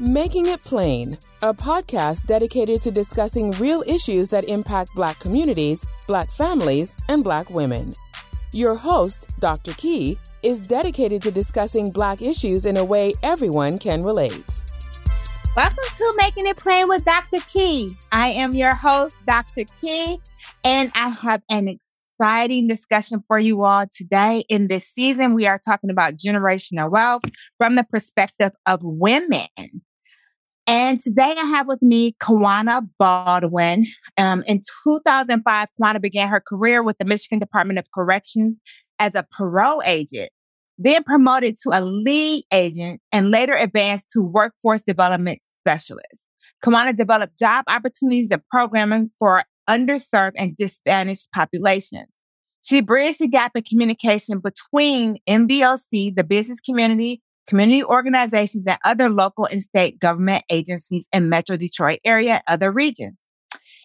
Making 0.00 0.46
It 0.46 0.62
Plain, 0.62 1.18
a 1.42 1.52
podcast 1.52 2.24
dedicated 2.26 2.80
to 2.82 2.92
discussing 2.92 3.50
real 3.58 3.82
issues 3.84 4.28
that 4.28 4.48
impact 4.48 4.94
Black 4.94 5.18
communities, 5.18 5.88
Black 6.06 6.30
families, 6.30 6.94
and 7.08 7.24
Black 7.24 7.50
women. 7.50 7.94
Your 8.52 8.76
host, 8.76 9.34
Dr. 9.40 9.72
Key, 9.72 10.16
is 10.44 10.60
dedicated 10.60 11.20
to 11.22 11.32
discussing 11.32 11.90
Black 11.90 12.22
issues 12.22 12.64
in 12.64 12.76
a 12.76 12.84
way 12.84 13.12
everyone 13.24 13.76
can 13.76 14.04
relate. 14.04 14.62
Welcome 15.56 15.84
to 15.96 16.14
Making 16.16 16.46
It 16.46 16.58
Plain 16.58 16.88
with 16.88 17.04
Dr. 17.04 17.40
Key. 17.48 17.90
I 18.12 18.28
am 18.28 18.52
your 18.52 18.76
host, 18.76 19.16
Dr. 19.26 19.64
Key, 19.80 20.20
and 20.62 20.92
I 20.94 21.08
have 21.08 21.42
an 21.50 21.66
exciting 21.66 22.68
discussion 22.68 23.24
for 23.26 23.40
you 23.40 23.64
all 23.64 23.86
today. 23.92 24.44
In 24.48 24.68
this 24.68 24.86
season, 24.86 25.34
we 25.34 25.48
are 25.48 25.58
talking 25.58 25.90
about 25.90 26.14
generational 26.14 26.88
wealth 26.88 27.22
from 27.58 27.74
the 27.74 27.82
perspective 27.82 28.52
of 28.64 28.78
women. 28.84 29.48
And 30.68 31.00
today 31.00 31.34
I 31.34 31.46
have 31.46 31.66
with 31.66 31.80
me 31.80 32.12
Kawana 32.20 32.86
Baldwin. 32.98 33.86
Um, 34.18 34.44
in 34.46 34.60
2005, 34.84 35.68
Kawana 35.80 35.98
began 35.98 36.28
her 36.28 36.40
career 36.46 36.82
with 36.82 36.98
the 36.98 37.06
Michigan 37.06 37.38
Department 37.38 37.78
of 37.78 37.90
Corrections 37.90 38.58
as 38.98 39.14
a 39.14 39.26
parole 39.32 39.80
agent, 39.86 40.28
then 40.76 41.04
promoted 41.04 41.56
to 41.62 41.70
a 41.72 41.80
lead 41.80 42.44
agent 42.52 43.00
and 43.12 43.30
later 43.30 43.54
advanced 43.54 44.10
to 44.12 44.20
workforce 44.20 44.82
development 44.82 45.38
specialist. 45.42 46.28
Kawana 46.62 46.94
developed 46.94 47.38
job 47.38 47.64
opportunities 47.66 48.28
and 48.30 48.42
programming 48.50 49.10
for 49.18 49.44
underserved 49.70 50.32
and 50.36 50.54
disadvantaged 50.54 51.28
populations. 51.34 52.22
She 52.62 52.82
bridged 52.82 53.20
the 53.20 53.28
gap 53.28 53.52
in 53.54 53.62
communication 53.62 54.40
between 54.40 55.16
MDOC, 55.26 56.14
the 56.14 56.24
business 56.24 56.60
community, 56.60 57.22
community 57.48 57.82
organizations, 57.82 58.66
and 58.66 58.78
other 58.84 59.08
local 59.08 59.46
and 59.46 59.62
state 59.62 59.98
government 59.98 60.44
agencies 60.50 61.08
in 61.12 61.28
Metro 61.28 61.56
Detroit 61.56 61.98
area 62.04 62.34
and 62.34 62.42
other 62.46 62.70
regions. 62.70 63.30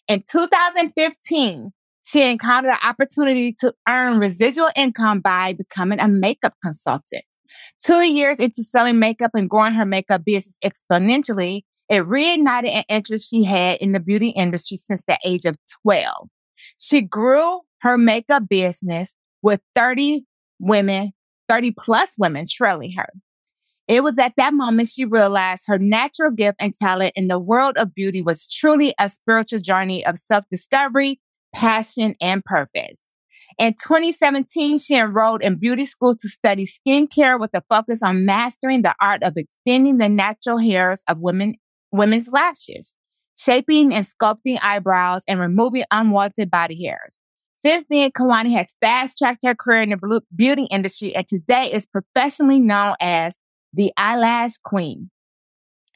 In 0.07 0.23
2015, 0.29 1.71
she 2.05 2.29
encountered 2.29 2.71
an 2.71 2.77
opportunity 2.83 3.53
to 3.61 3.73
earn 3.87 4.19
residual 4.19 4.69
income 4.75 5.21
by 5.21 5.53
becoming 5.53 5.99
a 5.99 6.07
makeup 6.07 6.53
consultant. 6.61 7.23
Two 7.83 8.01
years 8.01 8.39
into 8.39 8.63
selling 8.63 8.99
makeup 8.99 9.31
and 9.33 9.49
growing 9.49 9.73
her 9.73 9.85
makeup 9.85 10.25
business 10.25 10.59
exponentially, 10.63 11.61
it 11.89 12.03
reignited 12.03 12.69
an 12.69 12.83
interest 12.89 13.29
she 13.29 13.43
had 13.43 13.77
in 13.79 13.93
the 13.93 13.99
beauty 13.99 14.29
industry 14.29 14.77
since 14.77 15.03
the 15.07 15.17
age 15.25 15.45
of 15.45 15.55
12. 15.83 16.27
She 16.79 17.01
grew 17.01 17.61
her 17.81 17.97
makeup 17.97 18.49
business 18.49 19.15
with 19.41 19.61
30 19.75 20.25
women, 20.59 21.11
30 21.47 21.71
plus 21.77 22.15
women 22.17 22.45
trailing 22.49 22.93
her. 22.93 23.07
It 23.87 24.03
was 24.03 24.17
at 24.17 24.33
that 24.37 24.53
moment 24.53 24.87
she 24.87 25.03
realized 25.03 25.63
her 25.67 25.77
natural 25.77 26.31
gift 26.31 26.55
and 26.59 26.73
talent 26.73 27.13
in 27.15 27.27
the 27.27 27.39
world 27.39 27.77
of 27.77 27.93
beauty 27.93 28.21
was 28.21 28.47
truly 28.47 28.93
a 28.99 29.09
spiritual 29.09 29.59
journey 29.59 30.05
of 30.05 30.17
self 30.19 30.45
discovery, 30.49 31.19
passion, 31.53 32.15
and 32.21 32.43
purpose. 32.45 33.15
In 33.59 33.73
2017, 33.73 34.79
she 34.79 34.95
enrolled 34.95 35.43
in 35.43 35.59
beauty 35.59 35.85
school 35.85 36.15
to 36.15 36.29
study 36.29 36.65
skincare 36.65 37.39
with 37.39 37.51
a 37.53 37.63
focus 37.69 38.01
on 38.01 38.25
mastering 38.25 38.81
the 38.81 38.95
art 39.01 39.21
of 39.21 39.33
extending 39.35 39.97
the 39.97 40.09
natural 40.09 40.57
hairs 40.57 41.03
of 41.07 41.19
women, 41.19 41.55
women's 41.91 42.29
lashes, 42.31 42.95
shaping 43.37 43.93
and 43.93 44.05
sculpting 44.05 44.59
eyebrows, 44.63 45.23
and 45.27 45.39
removing 45.39 45.83
unwanted 45.91 46.49
body 46.49 46.83
hairs. 46.85 47.19
Since 47.65 47.85
then, 47.89 48.11
Kawana 48.11 48.51
has 48.53 48.75
fast 48.81 49.17
tracked 49.17 49.45
her 49.45 49.55
career 49.55 49.83
in 49.83 49.89
the 49.89 50.21
beauty 50.35 50.67
industry 50.71 51.15
and 51.15 51.27
today 51.27 51.71
is 51.71 51.85
professionally 51.85 52.59
known 52.59 52.95
as 52.99 53.37
the 53.73 53.91
Eyelash 53.97 54.53
Kween. 54.65 55.09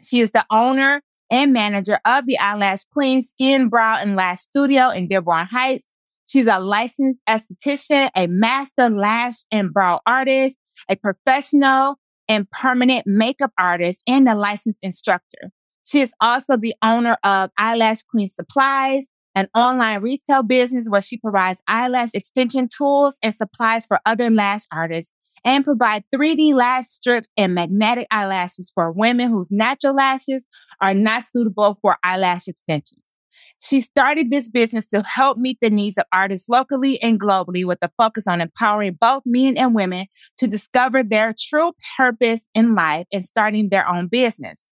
She 0.02 0.20
is 0.20 0.32
the 0.32 0.46
owner 0.50 1.02
and 1.30 1.54
manager 1.54 2.00
of 2.06 2.26
the 2.26 2.38
Eyelash 2.40 2.86
Kween 2.96 3.24
Skin, 3.24 3.70
Brow, 3.70 3.98
and 4.00 4.16
Lash 4.16 4.40
Studio 4.40 4.90
in 4.90 5.08
Dearborn 5.08 5.48
Heights. 5.48 5.94
She's 6.26 6.48
a 6.48 6.60
licensed 6.60 7.20
esthetician, 7.28 8.10
a 8.16 8.28
master 8.28 8.90
lash 8.90 9.46
and 9.52 9.74
brow 9.74 10.02
artist, 10.06 10.58
a 10.90 10.96
professional 10.96 11.96
and 12.28 12.50
permanent 12.52 13.08
makeup 13.08 13.52
artist, 13.58 14.04
and 14.08 14.28
a 14.28 14.36
licensed 14.36 14.84
instructor. 14.84 15.52
She 15.86 16.02
is 16.02 16.14
also 16.20 16.58
the 16.58 16.76
owner 16.84 17.18
of 17.24 17.50
Eyelash 17.58 18.00
Kween 18.14 18.30
Supplies, 18.30 19.08
an 19.36 19.48
online 19.56 20.02
retail 20.02 20.44
business 20.44 20.90
where 20.90 21.02
she 21.02 21.16
provides 21.16 21.62
eyelash 21.68 22.10
extension 22.14 22.68
tools 22.68 23.18
and 23.22 23.34
supplies 23.34 23.86
for 23.86 24.00
other 24.06 24.30
lash 24.30 24.64
artists 24.72 25.14
and 25.44 25.64
provide 25.64 26.04
3D 26.14 26.54
lash 26.54 26.86
strips 26.86 27.30
and 27.38 27.54
magnetic 27.54 28.08
eyelashes 28.12 28.72
for 28.74 28.92
women 28.92 29.30
whose 29.30 29.52
natural 29.52 29.96
lashes 29.96 30.46
are 30.82 30.94
not 30.94 31.24
suitable 31.24 31.78
for 31.82 31.98
eyelash 32.04 32.48
extensions. 32.48 33.18
She 33.60 33.80
started 33.80 34.30
this 34.30 34.50
business 34.50 34.86
to 34.88 35.02
help 35.02 35.38
meet 35.38 35.58
the 35.62 35.70
needs 35.70 35.98
of 35.98 36.06
artists 36.14 36.48
locally 36.48 37.02
and 37.02 37.20
globally 37.20 37.66
with 37.66 37.80
a 37.82 37.92
focus 37.98 38.28
on 38.28 38.42
empowering 38.42 38.98
both 39.00 39.24
men 39.26 39.58
and 39.58 39.74
women 39.74 40.06
to 40.38 40.48
discover 40.48 41.04
their 41.04 41.34
true 41.38 41.72
purpose 41.98 42.48
in 42.54 42.76
life 42.76 43.08
and 43.12 43.26
starting 43.26 43.70
their 43.70 43.88
own 43.88 44.08
business. 44.08 44.70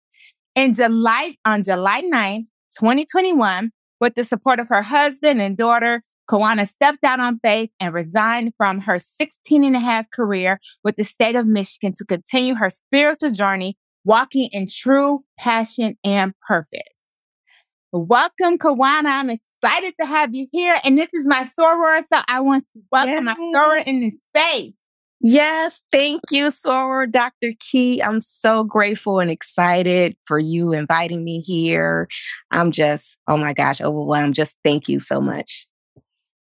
In 0.56 0.74
July, 0.74 1.38
on 1.46 1.64
July 1.64 2.02
9th, 2.02 2.48
2021, 2.78 3.72
with 4.02 4.16
the 4.16 4.24
support 4.24 4.60
of 4.60 4.68
her 4.68 4.82
husband 4.82 5.42
and 5.42 5.56
daughter, 5.56 6.04
Kawana 6.30 6.68
stepped 6.68 7.04
out 7.04 7.20
on 7.20 7.40
faith 7.40 7.70
and 7.80 7.94
resigned 7.94 8.54
from 8.58 8.80
her 8.82 8.98
16 8.98 9.64
and 9.64 9.76
a 9.76 9.80
half 9.80 10.10
career 10.10 10.60
with 10.84 10.96
the 10.96 11.04
state 11.04 11.36
of 11.36 11.46
Michigan 11.46 11.94
to 11.98 12.06
continue 12.06 12.56
her 12.56 12.70
spiritual 12.70 13.32
journey, 13.32 13.78
walking 14.06 14.50
in 14.52 14.68
true 14.68 15.24
passion 15.38 15.98
and 16.04 16.34
purpose. 16.48 16.80
Welcome, 17.92 18.58
Kawana. 18.58 19.06
I'm 19.06 19.30
excited 19.30 19.94
to 20.00 20.06
have 20.06 20.34
you 20.34 20.48
here. 20.52 20.80
And 20.84 20.98
this 20.98 21.10
is 21.14 21.28
my 21.28 21.44
soror, 21.44 22.02
so 22.12 22.22
I 22.28 22.40
want 22.40 22.68
to 22.68 22.80
welcome 22.92 23.14
Yay. 23.14 23.20
my 23.20 23.36
soror 23.36 23.86
in 23.86 24.02
this 24.02 24.16
space. 24.24 24.80
Yes, 25.26 25.82
thank 25.92 26.22
you, 26.32 26.48
soror 26.48 27.10
Dr. 27.10 27.52
Key. 27.60 28.02
I'm 28.02 28.20
so 28.20 28.64
grateful 28.64 29.20
and 29.20 29.30
excited 29.30 30.18
for 30.26 30.40
you 30.40 30.74
inviting 30.74 31.24
me 31.24 31.42
here. 31.42 32.08
I'm 32.52 32.72
just, 32.72 33.18
oh 33.28 33.38
my 33.38 33.54
gosh, 33.54 33.80
overwhelmed. 33.80 34.34
Just 34.34 34.58
thank 34.64 34.90
you 34.90 35.00
so 35.00 35.22
much 35.22 35.68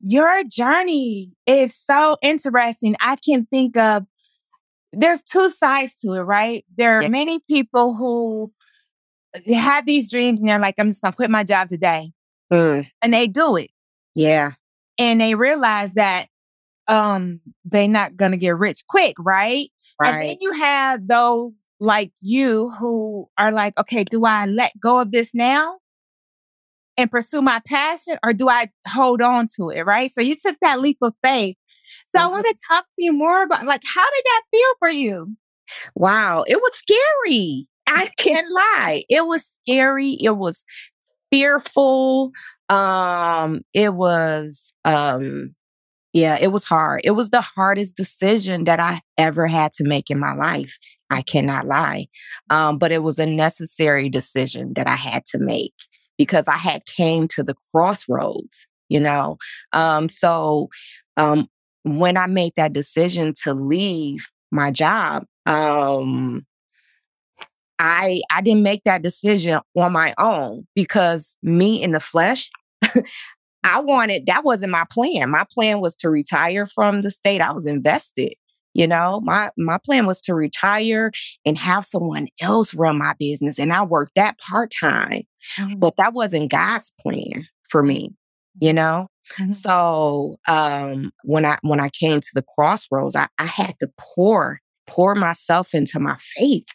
your 0.04 0.44
journey 0.44 1.32
is 1.46 1.76
so 1.76 2.18
interesting. 2.22 2.96
I 3.00 3.16
can 3.16 3.46
think 3.46 3.78
of 3.78 4.06
there's 4.94 5.24
two 5.24 5.50
sides 5.50 5.96
to 5.96 6.14
it, 6.14 6.22
right? 6.22 6.66
There 6.78 6.98
are 6.98 7.04
yeah. 7.04 7.10
many 7.10 7.40
people 7.50 7.94
who 7.96 8.52
have 9.54 9.86
these 9.86 10.10
dreams 10.10 10.40
and 10.40 10.50
they're 10.50 10.60
like, 10.60 10.76
I'm 10.78 10.90
just 10.90 11.02
gonna 11.02 11.16
quit 11.16 11.30
my 11.30 11.44
job 11.44 11.70
today. 11.70 12.12
Mm. 12.52 12.88
And 13.02 13.14
they 13.14 13.28
do 13.28 13.56
it. 13.56 13.70
Yeah. 14.16 14.54
And 14.98 15.22
they 15.22 15.36
realize 15.36 15.94
that 15.94 16.28
um 16.88 17.40
they're 17.64 17.88
not 17.88 18.18
gonna 18.18 18.38
get 18.38 18.58
rich 18.58 18.82
quick, 18.88 19.16
right? 19.20 19.70
right? 20.02 20.14
And 20.14 20.22
then 20.22 20.38
you 20.42 20.54
have 20.54 21.08
those 21.08 21.52
like 21.80 22.12
you 22.22 22.70
who 22.72 23.28
are 23.38 23.52
like, 23.52 23.78
okay, 23.80 24.04
do 24.04 24.26
I 24.26 24.46
let 24.46 24.72
go 24.80 25.00
of 25.00 25.12
this 25.12 25.34
now? 25.34 25.78
And 27.02 27.12
pursue 27.12 27.42
my 27.42 27.62
passion 27.68 28.18
or 28.24 28.34
do 28.34 28.48
I 28.48 28.68
hold 28.88 29.22
on 29.22 29.48
to 29.56 29.70
it? 29.70 29.82
Right. 29.82 30.12
So 30.14 30.22
you 30.22 30.36
took 30.36 30.58
that 30.62 30.80
leap 30.80 30.98
of 31.02 31.14
faith. 31.24 31.58
So 32.10 32.20
mm-hmm. 32.20 32.28
I 32.28 32.32
want 32.32 32.46
to 32.46 32.56
talk 32.70 32.86
to 32.96 33.04
you 33.04 33.14
more 33.14 33.44
about 33.44 33.66
like, 33.66 33.82
how 33.84 34.06
did 34.06 34.24
that 34.26 34.42
feel 34.52 34.74
for 34.80 34.90
you? 34.90 35.36
Wow. 35.96 36.44
It 36.48 36.58
was 36.58 36.74
scary. 36.76 37.68
I 37.88 38.10
can't 38.18 38.52
lie. 38.52 39.04
It 39.10 39.26
was 39.26 39.46
scary. 39.46 40.18
It 40.22 40.38
was 40.38 40.64
fearful. 41.32 42.32
Um, 42.70 43.62
it 43.74 43.94
was, 43.94 44.74
um, 44.86 45.56
yeah, 46.14 46.38
it 46.40 46.52
was 46.52 46.66
hard. 46.66 47.02
It 47.04 47.12
was 47.12 47.30
the 47.30 47.42
hardest 47.42 47.96
decision 47.96 48.66
that 48.66 48.80
I 48.80 49.02
ever 49.18 49.48
had 49.48 49.72
to 49.74 49.86
make 49.86 50.10
in 50.10 50.20
my 50.20 50.34
life. 50.34 50.78
I 51.10 51.22
cannot 51.22 51.68
lie. 51.68 52.08
Um, 52.50 52.78
but 52.78 52.92
it 52.92 53.02
was 53.02 53.18
a 53.18 53.26
necessary 53.26 54.10
decision 54.10 54.74
that 54.76 54.88
I 54.88 54.96
had 54.96 55.26
to 55.28 55.40
make 55.40 55.74
because 56.22 56.48
I 56.48 56.58
had 56.58 56.86
came 56.86 57.28
to 57.30 57.42
the 57.42 57.56
crossroads, 57.72 58.68
you 58.90 59.00
know. 59.00 59.40
Um, 59.74 60.08
so 60.08 60.70
um, 61.18 61.48
when 61.82 62.16
I 62.16 62.28
made 62.28 62.54
that 62.58 62.74
decision 62.74 63.34
to 63.42 63.56
leave 63.56 64.30
my 64.52 64.70
job, 64.70 65.24
um, 65.48 66.46
I 67.80 68.22
I 68.30 68.42
didn't 68.42 68.62
make 68.62 68.84
that 68.84 69.02
decision 69.02 69.62
on 69.76 69.92
my 69.94 70.14
own 70.20 70.68
because 70.76 71.40
me 71.42 71.82
in 71.82 71.90
the 71.90 72.00
flesh. 72.00 72.52
I 73.64 73.80
wanted 73.80 74.28
that 74.28 74.44
wasn't 74.44 74.72
my 74.74 74.86
plan. 74.92 75.32
My 75.32 75.46
plan 75.52 75.82
was 75.82 75.96
to 75.96 76.12
retire 76.12 76.68
from 76.68 77.02
the 77.02 77.10
state. 77.10 77.42
I 77.42 77.52
was 77.52 77.66
invested. 77.66 78.36
You 78.74 78.88
know, 78.88 79.22
my 79.24 79.50
my 79.58 79.78
plan 79.78 80.06
was 80.06 80.22
to 80.22 80.36
retire 80.36 81.12
and 81.46 81.58
have 81.58 81.86
someone 81.86 82.28
else 82.40 82.74
run 82.74 82.98
my 82.98 83.14
business 83.20 83.60
and 83.60 83.74
I 83.74 83.84
worked 83.84 84.16
that 84.16 84.38
part-time. 84.40 85.24
Mm-hmm. 85.58 85.80
But 85.80 85.96
that 85.98 86.14
wasn't 86.14 86.52
God's 86.52 86.94
plan 87.00 87.48
for 87.68 87.84
me, 87.84 88.12
you 88.60 88.70
mm-hmm. 88.70 88.76
know? 88.76 89.08
Mm-hmm. 89.38 89.52
So 89.52 90.38
um 90.48 91.12
when 91.24 91.46
I 91.46 91.58
when 91.62 91.80
I 91.80 91.90
came 91.90 92.22
to 92.22 92.32
the 92.34 92.46
crossroads, 92.56 93.16
I, 93.16 93.28
I 93.38 93.46
had 93.46 93.76
to 93.80 93.90
pour 94.00 94.60
pour 94.92 95.16
myself 95.16 95.74
into 95.74 96.00
my 96.00 96.18
faith, 96.20 96.68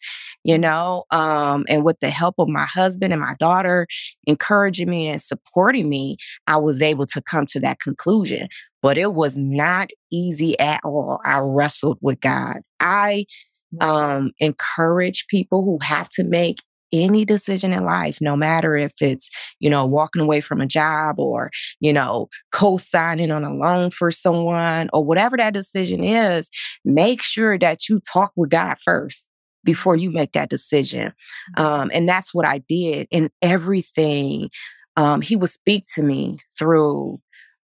you 0.43 0.59
know, 0.59 1.05
um, 1.11 1.65
and 1.69 1.85
with 1.85 2.01
the 2.01 2.09
help 2.09 2.35
of 2.39 2.49
my 2.49 2.65
husband 2.65 3.13
and 3.13 3.21
my 3.21 3.35
daughter 3.39 3.87
encouraging 4.27 4.89
me 4.89 5.09
and 5.09 5.21
supporting 5.21 5.89
me, 5.89 6.17
I 6.47 6.57
was 6.57 6.81
able 6.81 7.07
to 7.07 7.21
come 7.21 7.45
to 7.47 7.61
that 7.61 7.79
conclusion. 7.81 8.49
But 8.81 8.97
it 8.97 9.13
was 9.15 9.37
not 9.37 9.91
easy 10.11 10.59
at 10.59 10.81
all. 10.85 11.21
I 11.25 11.39
wrestled 11.39 11.99
with 12.01 12.21
God. 12.21 12.59
I 12.81 13.27
um, 13.81 14.33
encourage 14.39 15.27
people 15.29 15.65
who 15.65 15.79
have 15.83 16.09
to 16.11 16.25
make 16.25 16.59
any 16.93 17.25
decision 17.25 17.73
in 17.73 17.85
life, 17.85 18.19
no 18.21 18.37
matter 18.37 18.77
if 18.77 18.93
it's, 19.01 19.31
you 19.61 19.69
know, 19.69 19.87
walking 19.87 20.23
away 20.23 20.41
from 20.41 20.61
a 20.61 20.67
job 20.67 21.19
or, 21.19 21.51
you 21.81 21.93
know, 21.93 22.29
co 22.53 22.77
signing 22.77 23.31
on 23.31 23.45
a 23.45 23.55
loan 23.55 23.91
for 23.91 24.11
someone 24.11 24.89
or 24.93 25.05
whatever 25.05 25.37
that 25.37 25.55
decision 25.55 26.03
is, 26.05 26.51
make 26.85 27.23
sure 27.23 27.59
that 27.59 27.89
you 27.89 28.01
talk 28.01 28.33
with 28.37 28.51
God 28.51 28.77
first 28.79 29.29
before 29.65 29.97
you 29.97 30.11
make 30.11 30.33
that 30.33 30.49
decision. 30.49 31.13
Mm-hmm. 31.59 31.63
Um, 31.63 31.91
and 31.93 32.09
that's 32.09 32.33
what 32.33 32.47
I 32.47 32.59
did 32.69 33.09
in 33.11 33.31
everything. 33.43 34.51
Um, 34.97 35.21
he 35.21 35.37
would 35.37 35.51
speak 35.51 35.85
to 35.95 36.03
me 36.03 36.39
through 36.59 37.21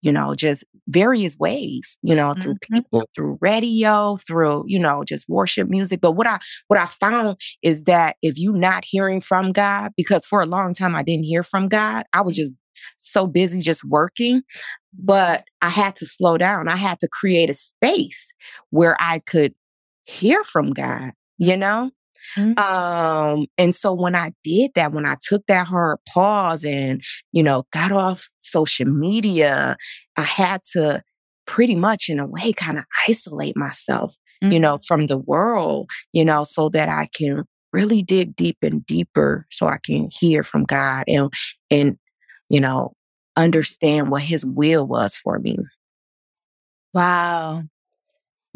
you 0.02 0.12
know, 0.12 0.34
just 0.34 0.64
various 0.88 1.36
ways, 1.38 1.98
you 2.02 2.14
know, 2.14 2.34
through 2.34 2.54
mm-hmm. 2.54 2.74
people, 2.74 3.08
through 3.14 3.38
radio, 3.40 4.16
through, 4.16 4.64
you 4.66 4.78
know, 4.78 5.04
just 5.04 5.28
worship 5.28 5.68
music. 5.68 6.00
But 6.00 6.12
what 6.12 6.26
I 6.26 6.38
what 6.68 6.78
I 6.78 6.86
found 6.86 7.40
is 7.62 7.84
that 7.84 8.16
if 8.22 8.38
you're 8.38 8.56
not 8.56 8.84
hearing 8.84 9.20
from 9.20 9.52
God, 9.52 9.92
because 9.96 10.24
for 10.24 10.40
a 10.40 10.46
long 10.46 10.74
time 10.74 10.94
I 10.94 11.02
didn't 11.02 11.24
hear 11.24 11.42
from 11.42 11.68
God, 11.68 12.04
I 12.12 12.20
was 12.20 12.36
just 12.36 12.54
so 12.98 13.26
busy 13.26 13.60
just 13.60 13.84
working. 13.84 14.42
But 14.98 15.44
I 15.60 15.68
had 15.68 15.96
to 15.96 16.06
slow 16.06 16.38
down. 16.38 16.68
I 16.68 16.76
had 16.76 17.00
to 17.00 17.08
create 17.08 17.50
a 17.50 17.54
space 17.54 18.32
where 18.70 18.96
I 19.00 19.18
could 19.18 19.54
hear 20.04 20.42
from 20.44 20.72
God, 20.72 21.12
you 21.38 21.56
know? 21.56 21.90
Mm-hmm. 22.36 22.58
Um, 22.58 23.46
and 23.58 23.74
so 23.74 23.92
when 23.92 24.14
I 24.14 24.32
did 24.44 24.72
that, 24.74 24.92
when 24.92 25.06
I 25.06 25.16
took 25.20 25.46
that 25.46 25.66
hard 25.66 25.98
pause 26.08 26.64
and, 26.64 27.02
you 27.32 27.42
know, 27.42 27.64
got 27.72 27.92
off 27.92 28.28
social 28.38 28.86
media, 28.86 29.76
I 30.16 30.22
had 30.22 30.62
to 30.72 31.02
pretty 31.46 31.74
much 31.74 32.08
in 32.08 32.18
a 32.18 32.26
way 32.26 32.52
kind 32.52 32.78
of 32.78 32.84
isolate 33.08 33.56
myself, 33.56 34.16
mm-hmm. 34.42 34.52
you 34.52 34.60
know, 34.60 34.78
from 34.86 35.06
the 35.06 35.18
world, 35.18 35.90
you 36.12 36.24
know, 36.24 36.44
so 36.44 36.68
that 36.70 36.88
I 36.88 37.08
can 37.14 37.44
really 37.72 38.02
dig 38.02 38.34
deep 38.36 38.56
and 38.62 38.84
deeper 38.86 39.46
so 39.50 39.66
I 39.66 39.78
can 39.84 40.08
hear 40.10 40.42
from 40.42 40.64
God 40.64 41.04
and 41.08 41.30
and 41.70 41.98
you 42.48 42.60
know 42.60 42.94
understand 43.36 44.10
what 44.10 44.22
his 44.22 44.46
will 44.46 44.86
was 44.86 45.14
for 45.14 45.38
me. 45.38 45.58
Wow. 46.94 47.64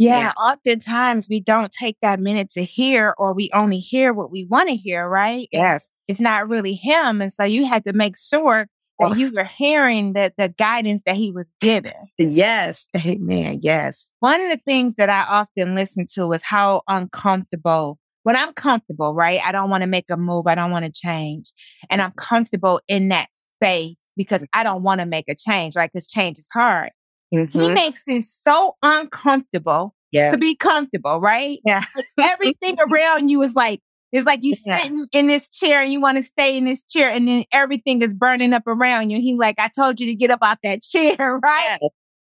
Yeah, 0.00 0.18
yeah, 0.18 0.32
oftentimes 0.32 1.28
we 1.28 1.40
don't 1.40 1.70
take 1.70 1.98
that 2.00 2.20
minute 2.20 2.48
to 2.52 2.64
hear, 2.64 3.14
or 3.18 3.34
we 3.34 3.50
only 3.52 3.80
hear 3.80 4.14
what 4.14 4.30
we 4.30 4.46
want 4.46 4.70
to 4.70 4.74
hear, 4.74 5.06
right? 5.06 5.46
Yes. 5.52 5.90
It's 6.08 6.22
not 6.22 6.48
really 6.48 6.72
him. 6.72 7.20
And 7.20 7.30
so 7.30 7.44
you 7.44 7.66
had 7.66 7.84
to 7.84 7.92
make 7.92 8.16
sure 8.16 8.66
that 8.98 9.18
you 9.18 9.30
were 9.34 9.44
hearing 9.44 10.14
the, 10.14 10.32
the 10.38 10.48
guidance 10.48 11.02
that 11.04 11.16
he 11.16 11.30
was 11.30 11.52
giving. 11.60 11.92
Yes. 12.16 12.86
Amen. 12.96 13.58
Yes. 13.60 14.10
One 14.20 14.40
of 14.40 14.50
the 14.50 14.60
things 14.64 14.94
that 14.94 15.10
I 15.10 15.22
often 15.28 15.74
listen 15.74 16.06
to 16.14 16.32
is 16.32 16.42
how 16.42 16.80
uncomfortable, 16.88 17.98
when 18.22 18.36
I'm 18.36 18.54
comfortable, 18.54 19.12
right? 19.12 19.40
I 19.44 19.52
don't 19.52 19.68
want 19.68 19.82
to 19.82 19.86
make 19.86 20.10
a 20.10 20.16
move. 20.16 20.46
I 20.46 20.54
don't 20.54 20.70
want 20.70 20.86
to 20.86 20.92
change. 20.92 21.52
And 21.90 22.00
I'm 22.00 22.12
comfortable 22.12 22.80
in 22.88 23.08
that 23.10 23.28
space 23.34 23.96
because 24.16 24.42
mm. 24.42 24.48
I 24.54 24.62
don't 24.62 24.82
want 24.82 25.00
to 25.00 25.06
make 25.06 25.26
a 25.28 25.34
change, 25.34 25.76
right? 25.76 25.90
Because 25.92 26.08
change 26.08 26.38
is 26.38 26.48
hard. 26.52 26.90
Mm-hmm. 27.34 27.60
He 27.60 27.68
makes 27.70 28.02
it 28.06 28.24
so 28.24 28.76
uncomfortable 28.82 29.94
yes. 30.10 30.32
to 30.32 30.38
be 30.38 30.56
comfortable, 30.56 31.20
right? 31.20 31.58
Yeah. 31.64 31.84
Everything 32.18 32.76
around 32.80 33.28
you 33.28 33.42
is 33.42 33.54
like, 33.54 33.80
it's 34.12 34.26
like 34.26 34.40
you 34.42 34.56
yeah. 34.66 34.78
sitting 34.78 35.06
in 35.12 35.26
this 35.28 35.48
chair 35.48 35.82
and 35.82 35.92
you 35.92 36.00
want 36.00 36.16
to 36.16 36.22
stay 36.22 36.56
in 36.56 36.64
this 36.64 36.82
chair 36.82 37.10
and 37.10 37.28
then 37.28 37.44
everything 37.52 38.02
is 38.02 38.12
burning 38.14 38.52
up 38.52 38.66
around 38.66 39.10
you. 39.10 39.20
He 39.20 39.36
like, 39.36 39.56
I 39.58 39.68
told 39.68 40.00
you 40.00 40.06
to 40.06 40.14
get 40.14 40.30
up 40.30 40.40
out 40.42 40.58
that 40.64 40.82
chair, 40.90 41.38
right? 41.42 41.78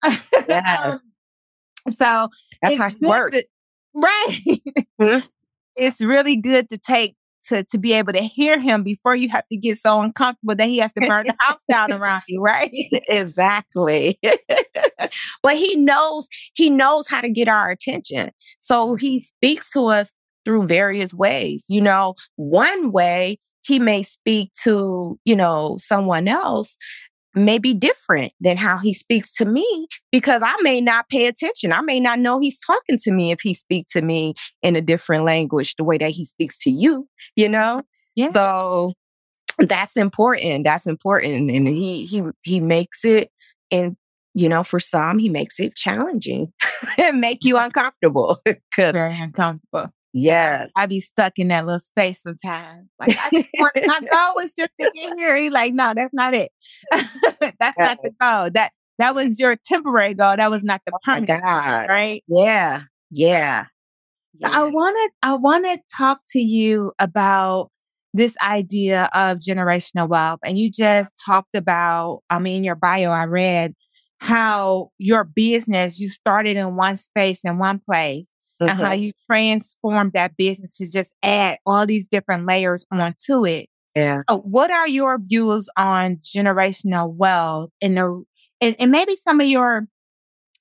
Yes. 0.04 0.30
yes. 0.48 0.98
so 1.96 2.28
that's 2.62 2.76
how 2.76 2.86
it 2.86 3.00
works. 3.00 3.36
right. 3.94 4.38
Mm-hmm. 5.00 5.26
it's 5.76 6.00
really 6.02 6.36
good 6.36 6.68
to 6.70 6.78
take 6.78 7.14
to, 7.48 7.64
to 7.64 7.78
be 7.78 7.92
able 7.92 8.12
to 8.12 8.20
hear 8.20 8.58
him 8.58 8.82
before 8.82 9.16
you 9.16 9.28
have 9.28 9.46
to 9.48 9.56
get 9.56 9.78
so 9.78 10.00
uncomfortable 10.00 10.54
that 10.54 10.68
he 10.68 10.78
has 10.78 10.92
to 10.94 11.06
burn 11.06 11.26
the 11.26 11.36
house 11.38 11.58
down 11.68 11.92
around 11.92 12.22
you, 12.28 12.40
right? 12.40 12.70
exactly. 13.08 14.18
but 15.42 15.56
he 15.56 15.76
knows, 15.76 16.28
he 16.54 16.70
knows 16.70 17.08
how 17.08 17.20
to 17.20 17.30
get 17.30 17.48
our 17.48 17.70
attention. 17.70 18.30
So 18.58 18.94
he 18.94 19.20
speaks 19.20 19.70
to 19.72 19.86
us 19.86 20.12
through 20.44 20.66
various 20.66 21.12
ways. 21.12 21.66
You 21.68 21.80
know, 21.80 22.14
one 22.36 22.92
way 22.92 23.38
he 23.66 23.78
may 23.78 24.02
speak 24.02 24.52
to, 24.62 25.18
you 25.24 25.36
know, 25.36 25.76
someone 25.78 26.28
else 26.28 26.76
may 27.36 27.58
be 27.58 27.74
different 27.74 28.32
than 28.40 28.56
how 28.56 28.78
he 28.78 28.94
speaks 28.94 29.32
to 29.34 29.44
me 29.44 29.86
because 30.10 30.42
I 30.42 30.54
may 30.62 30.80
not 30.80 31.08
pay 31.08 31.26
attention. 31.26 31.72
I 31.72 31.82
may 31.82 32.00
not 32.00 32.18
know 32.18 32.40
he's 32.40 32.58
talking 32.58 32.98
to 33.02 33.12
me 33.12 33.30
if 33.30 33.40
he 33.40 33.54
speaks 33.54 33.92
to 33.92 34.02
me 34.02 34.34
in 34.62 34.74
a 34.74 34.80
different 34.80 35.24
language, 35.24 35.74
the 35.76 35.84
way 35.84 35.98
that 35.98 36.10
he 36.10 36.24
speaks 36.24 36.56
to 36.58 36.70
you, 36.70 37.08
you 37.36 37.48
know? 37.48 37.82
Yeah. 38.14 38.30
So 38.30 38.94
that's 39.58 39.96
important. 39.96 40.64
That's 40.64 40.86
important. 40.86 41.50
And 41.50 41.68
he 41.68 42.06
he 42.06 42.22
he 42.42 42.60
makes 42.60 43.04
it 43.04 43.30
and 43.70 43.96
you 44.36 44.50
know, 44.50 44.62
for 44.62 44.78
some, 44.78 45.18
he 45.18 45.30
makes 45.30 45.58
it 45.58 45.74
challenging 45.74 46.52
and 46.98 47.22
make 47.22 47.42
you 47.42 47.56
uncomfortable. 47.56 48.38
Very 48.76 49.18
uncomfortable. 49.18 49.90
Yes. 50.18 50.70
I 50.74 50.86
be 50.86 51.00
stuck 51.00 51.34
in 51.38 51.48
that 51.48 51.66
little 51.66 51.78
space 51.78 52.22
sometimes. 52.22 52.88
Like 52.98 53.18
I 53.18 53.28
just 53.30 53.50
want 53.58 53.74
my 53.86 54.00
goal 54.00 54.32
was 54.34 54.54
just 54.54 54.70
to 54.80 54.90
get 54.94 55.18
here. 55.18 55.36
He's 55.36 55.52
like, 55.52 55.74
no, 55.74 55.92
that's 55.94 56.14
not 56.14 56.32
it. 56.32 56.50
that's 57.60 57.78
not 57.78 57.98
the 58.02 58.12
goal. 58.18 58.50
That 58.54 58.70
that 58.98 59.14
was 59.14 59.38
your 59.38 59.56
temporary 59.62 60.14
goal. 60.14 60.34
That 60.38 60.50
was 60.50 60.64
not 60.64 60.80
the 60.86 60.92
oh 60.94 60.98
permanent. 61.04 61.42
God. 61.42 61.88
Right? 61.90 62.24
Yeah. 62.28 62.84
Yeah. 63.10 63.66
yeah. 64.38 64.50
I 64.50 64.62
wanna 64.64 65.08
I 65.22 65.34
wanna 65.34 65.76
talk 65.94 66.20
to 66.30 66.40
you 66.40 66.92
about 66.98 67.68
this 68.14 68.34
idea 68.42 69.10
of 69.12 69.36
generational 69.36 70.08
wealth. 70.08 70.40
And 70.42 70.58
you 70.58 70.70
just 70.70 71.12
talked 71.26 71.54
about, 71.54 72.22
I 72.30 72.38
mean, 72.38 72.64
your 72.64 72.74
bio, 72.74 73.10
I 73.10 73.24
read 73.24 73.74
how 74.18 74.88
your 74.96 75.24
business, 75.24 76.00
you 76.00 76.08
started 76.08 76.56
in 76.56 76.74
one 76.74 76.96
space 76.96 77.44
in 77.44 77.58
one 77.58 77.82
place 77.84 78.26
mm-hmm. 78.60 78.70
and 78.70 78.78
how 78.78 78.92
mm-hmm. 78.92 79.02
you 79.02 79.12
transform 79.30 80.10
that 80.14 80.36
business 80.36 80.76
to 80.78 80.90
just 80.90 81.14
add 81.22 81.58
all 81.66 81.86
these 81.86 82.08
different 82.08 82.46
layers 82.46 82.84
onto 82.90 83.46
it. 83.46 83.68
Yeah. 83.94 84.22
So 84.28 84.38
what 84.38 84.70
are 84.70 84.88
your 84.88 85.18
views 85.18 85.68
on 85.76 86.16
generational 86.16 87.12
wealth 87.14 87.70
and 87.80 87.96
the 87.96 88.24
and, 88.60 88.76
and 88.78 88.90
maybe 88.90 89.16
some 89.16 89.40
of 89.40 89.46
your 89.46 89.86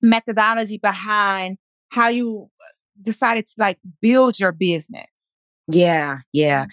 methodology 0.01 0.77
behind 0.77 1.57
how 1.89 2.09
you 2.09 2.49
decided 3.01 3.45
to 3.45 3.53
like 3.57 3.77
build 4.01 4.39
your 4.39 4.51
business? 4.51 5.05
Yeah, 5.67 6.19
yeah. 6.31 6.67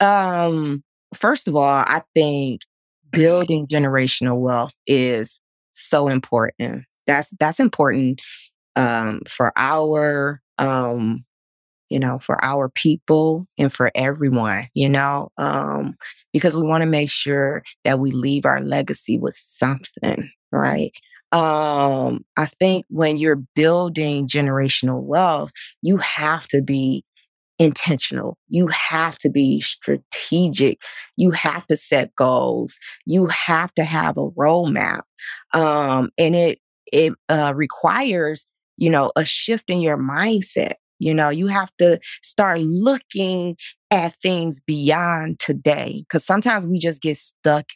Um, 0.00 0.82
first 1.14 1.48
of 1.48 1.56
all, 1.56 1.84
I 1.86 2.02
think 2.14 2.62
building 3.10 3.66
generational 3.66 4.38
wealth 4.38 4.74
is 4.86 5.40
so 5.72 6.08
important. 6.08 6.84
That's 7.06 7.28
that's 7.38 7.60
important 7.60 8.20
um, 8.76 9.20
for 9.28 9.52
our 9.56 10.40
um, 10.58 11.24
you 11.88 11.98
know, 11.98 12.18
for 12.18 12.42
our 12.44 12.68
people 12.68 13.46
and 13.56 13.72
for 13.72 13.90
everyone, 13.94 14.66
you 14.74 14.88
know, 14.88 15.30
um, 15.38 15.96
because 16.32 16.56
we 16.56 16.62
want 16.62 16.82
to 16.82 16.86
make 16.86 17.10
sure 17.10 17.62
that 17.84 17.98
we 17.98 18.10
leave 18.10 18.44
our 18.44 18.60
legacy 18.60 19.18
with 19.18 19.34
something, 19.34 20.30
right? 20.52 20.92
Um, 21.32 22.24
I 22.36 22.46
think 22.46 22.86
when 22.88 23.16
you're 23.16 23.42
building 23.54 24.26
generational 24.26 25.02
wealth, 25.02 25.50
you 25.82 25.98
have 25.98 26.46
to 26.48 26.62
be 26.62 27.04
intentional. 27.58 28.38
You 28.48 28.68
have 28.68 29.18
to 29.18 29.30
be 29.30 29.60
strategic. 29.60 30.80
You 31.16 31.32
have 31.32 31.66
to 31.66 31.76
set 31.76 32.14
goals. 32.16 32.78
You 33.04 33.26
have 33.26 33.74
to 33.74 33.84
have 33.84 34.16
a 34.16 34.30
roadmap. 34.30 35.00
Um, 35.52 36.10
and 36.16 36.36
it, 36.36 36.60
it, 36.92 37.12
uh, 37.28 37.52
requires 37.54 38.46
you 38.78 38.88
know, 38.88 39.12
a 39.16 39.24
shift 39.24 39.68
in 39.68 39.80
your 39.80 39.98
mindset. 39.98 40.74
You 41.00 41.14
know, 41.14 41.28
you 41.28 41.46
have 41.48 41.70
to 41.78 42.00
start 42.22 42.60
looking 42.60 43.56
at 43.90 44.14
things 44.14 44.60
beyond 44.60 45.38
today 45.38 46.04
because 46.08 46.24
sometimes 46.24 46.66
we 46.66 46.78
just 46.78 47.02
get 47.02 47.16
stuck 47.16 47.66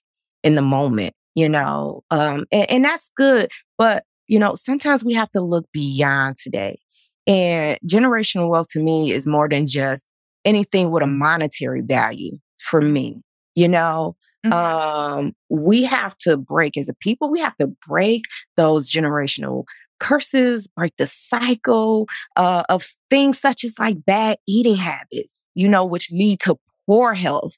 in 0.42 0.54
the 0.54 0.62
moment, 0.62 1.14
you 1.34 1.48
know, 1.48 2.02
um, 2.10 2.46
and, 2.50 2.70
and 2.70 2.84
that's 2.84 3.12
good. 3.16 3.50
But, 3.78 4.04
you 4.26 4.38
know, 4.38 4.54
sometimes 4.54 5.04
we 5.04 5.14
have 5.14 5.30
to 5.32 5.40
look 5.40 5.66
beyond 5.72 6.36
today. 6.36 6.80
And 7.26 7.78
generational 7.86 8.48
wealth 8.48 8.68
to 8.70 8.80
me 8.80 9.12
is 9.12 9.26
more 9.26 9.48
than 9.48 9.66
just 9.68 10.04
anything 10.44 10.90
with 10.90 11.04
a 11.04 11.06
monetary 11.06 11.82
value 11.82 12.38
for 12.58 12.80
me. 12.80 13.20
You 13.54 13.68
know, 13.68 14.16
mm-hmm. 14.44 14.52
um, 14.52 15.32
we 15.48 15.84
have 15.84 16.16
to 16.18 16.36
break 16.36 16.76
as 16.76 16.88
a 16.88 16.94
people, 16.94 17.30
we 17.30 17.40
have 17.40 17.56
to 17.56 17.68
break 17.86 18.24
those 18.56 18.90
generational 18.90 19.64
curses, 20.02 20.66
break 20.66 20.92
the 20.98 21.06
cycle 21.06 22.08
uh, 22.36 22.64
of 22.68 22.84
things 23.08 23.38
such 23.38 23.62
as 23.62 23.78
like 23.78 24.04
bad 24.04 24.36
eating 24.48 24.76
habits, 24.76 25.46
you 25.54 25.68
know, 25.68 25.84
which 25.84 26.10
lead 26.10 26.40
to 26.40 26.56
poor 26.86 27.14
health. 27.14 27.56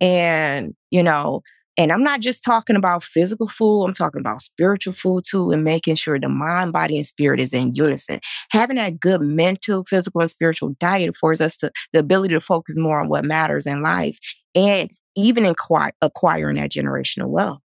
And, 0.00 0.74
you 0.90 1.02
know, 1.02 1.40
and 1.78 1.90
I'm 1.90 2.02
not 2.02 2.20
just 2.20 2.44
talking 2.44 2.76
about 2.76 3.04
physical 3.04 3.48
food, 3.48 3.84
I'm 3.84 3.92
talking 3.94 4.20
about 4.20 4.42
spiritual 4.42 4.92
food 4.92 5.24
too, 5.26 5.50
and 5.50 5.64
making 5.64 5.94
sure 5.94 6.18
the 6.18 6.28
mind, 6.28 6.72
body, 6.72 6.96
and 6.96 7.06
spirit 7.06 7.40
is 7.40 7.54
in 7.54 7.74
unison. 7.74 8.20
Having 8.50 8.76
that 8.76 9.00
good 9.00 9.22
mental, 9.22 9.84
physical, 9.88 10.20
and 10.20 10.30
spiritual 10.30 10.76
diet 10.80 11.08
affords 11.08 11.40
us 11.40 11.56
to, 11.58 11.70
the 11.92 12.00
ability 12.00 12.34
to 12.34 12.40
focus 12.40 12.76
more 12.76 13.00
on 13.00 13.08
what 13.08 13.24
matters 13.24 13.64
in 13.64 13.82
life 13.82 14.18
and 14.54 14.90
even 15.16 15.46
acquire, 15.46 15.92
acquiring 16.02 16.56
that 16.56 16.70
generational 16.70 17.28
wealth. 17.28 17.60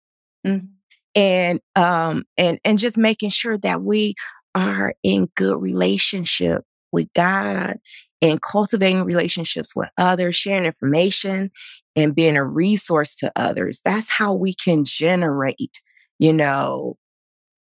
Mm-hmm. 0.45 0.67
And 1.15 1.59
um 1.75 2.23
and 2.37 2.59
and 2.63 2.79
just 2.79 2.97
making 2.97 3.31
sure 3.31 3.57
that 3.59 3.81
we 3.81 4.15
are 4.55 4.93
in 5.03 5.29
good 5.35 5.61
relationship 5.61 6.63
with 6.91 7.07
God 7.15 7.77
and 8.21 8.41
cultivating 8.41 9.03
relationships 9.03 9.75
with 9.75 9.89
others, 9.97 10.35
sharing 10.35 10.65
information 10.65 11.51
and 11.95 12.15
being 12.15 12.37
a 12.37 12.45
resource 12.45 13.15
to 13.17 13.31
others. 13.35 13.81
That's 13.83 14.09
how 14.09 14.33
we 14.33 14.53
can 14.53 14.85
generate, 14.85 15.81
you 16.19 16.31
know, 16.33 16.97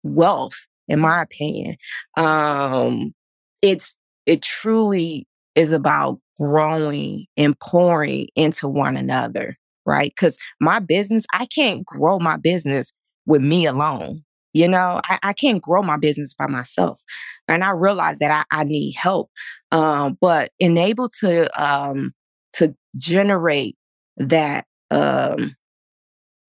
wealth, 0.03 0.67
in 0.89 1.01
my 1.01 1.23
opinion. 1.23 1.77
Um, 2.17 3.15
it's, 3.63 3.97
it 4.27 4.43
truly 4.43 5.27
is 5.55 5.73
about 5.73 6.21
growing 6.39 7.27
and 7.37 7.59
pouring 7.59 8.29
into 8.37 8.69
one 8.69 8.97
another, 8.97 9.57
right? 9.87 10.13
Because 10.15 10.39
my 10.61 10.79
business, 10.79 11.25
I 11.33 11.47
can't 11.47 11.85
grow 11.85 12.19
my 12.19 12.37
business 12.37 12.93
with 13.29 13.43
me 13.43 13.67
alone. 13.67 14.25
You 14.55 14.67
know, 14.67 15.01
I, 15.05 15.19
I 15.23 15.33
can't 15.35 15.63
grow 15.63 15.83
my 15.83 15.99
business 15.99 16.35
by 16.35 16.47
myself. 16.47 17.01
And 17.47 17.63
I 17.63 17.71
realize 17.71 18.19
that 18.19 18.47
I, 18.51 18.61
I 18.61 18.65
need 18.65 18.95
help. 18.97 19.31
Um, 19.71 20.17
but 20.21 20.51
enable 20.59 21.09
to 21.21 21.63
um 21.63 22.13
to 22.55 22.75
generate 22.97 23.77
that 24.17 24.65
um 24.91 25.55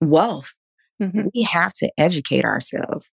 wealth, 0.02 0.54
mm-hmm. 1.00 1.28
we 1.36 1.44
have 1.44 1.74
to 1.74 1.92
educate 1.98 2.46
ourselves. 2.46 3.08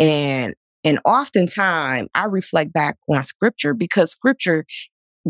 And 0.00 0.54
and 0.82 0.98
oftentimes 1.04 2.08
I 2.14 2.24
reflect 2.24 2.72
back 2.72 2.96
on 3.08 3.22
scripture 3.22 3.74
because 3.74 4.10
scripture 4.10 4.64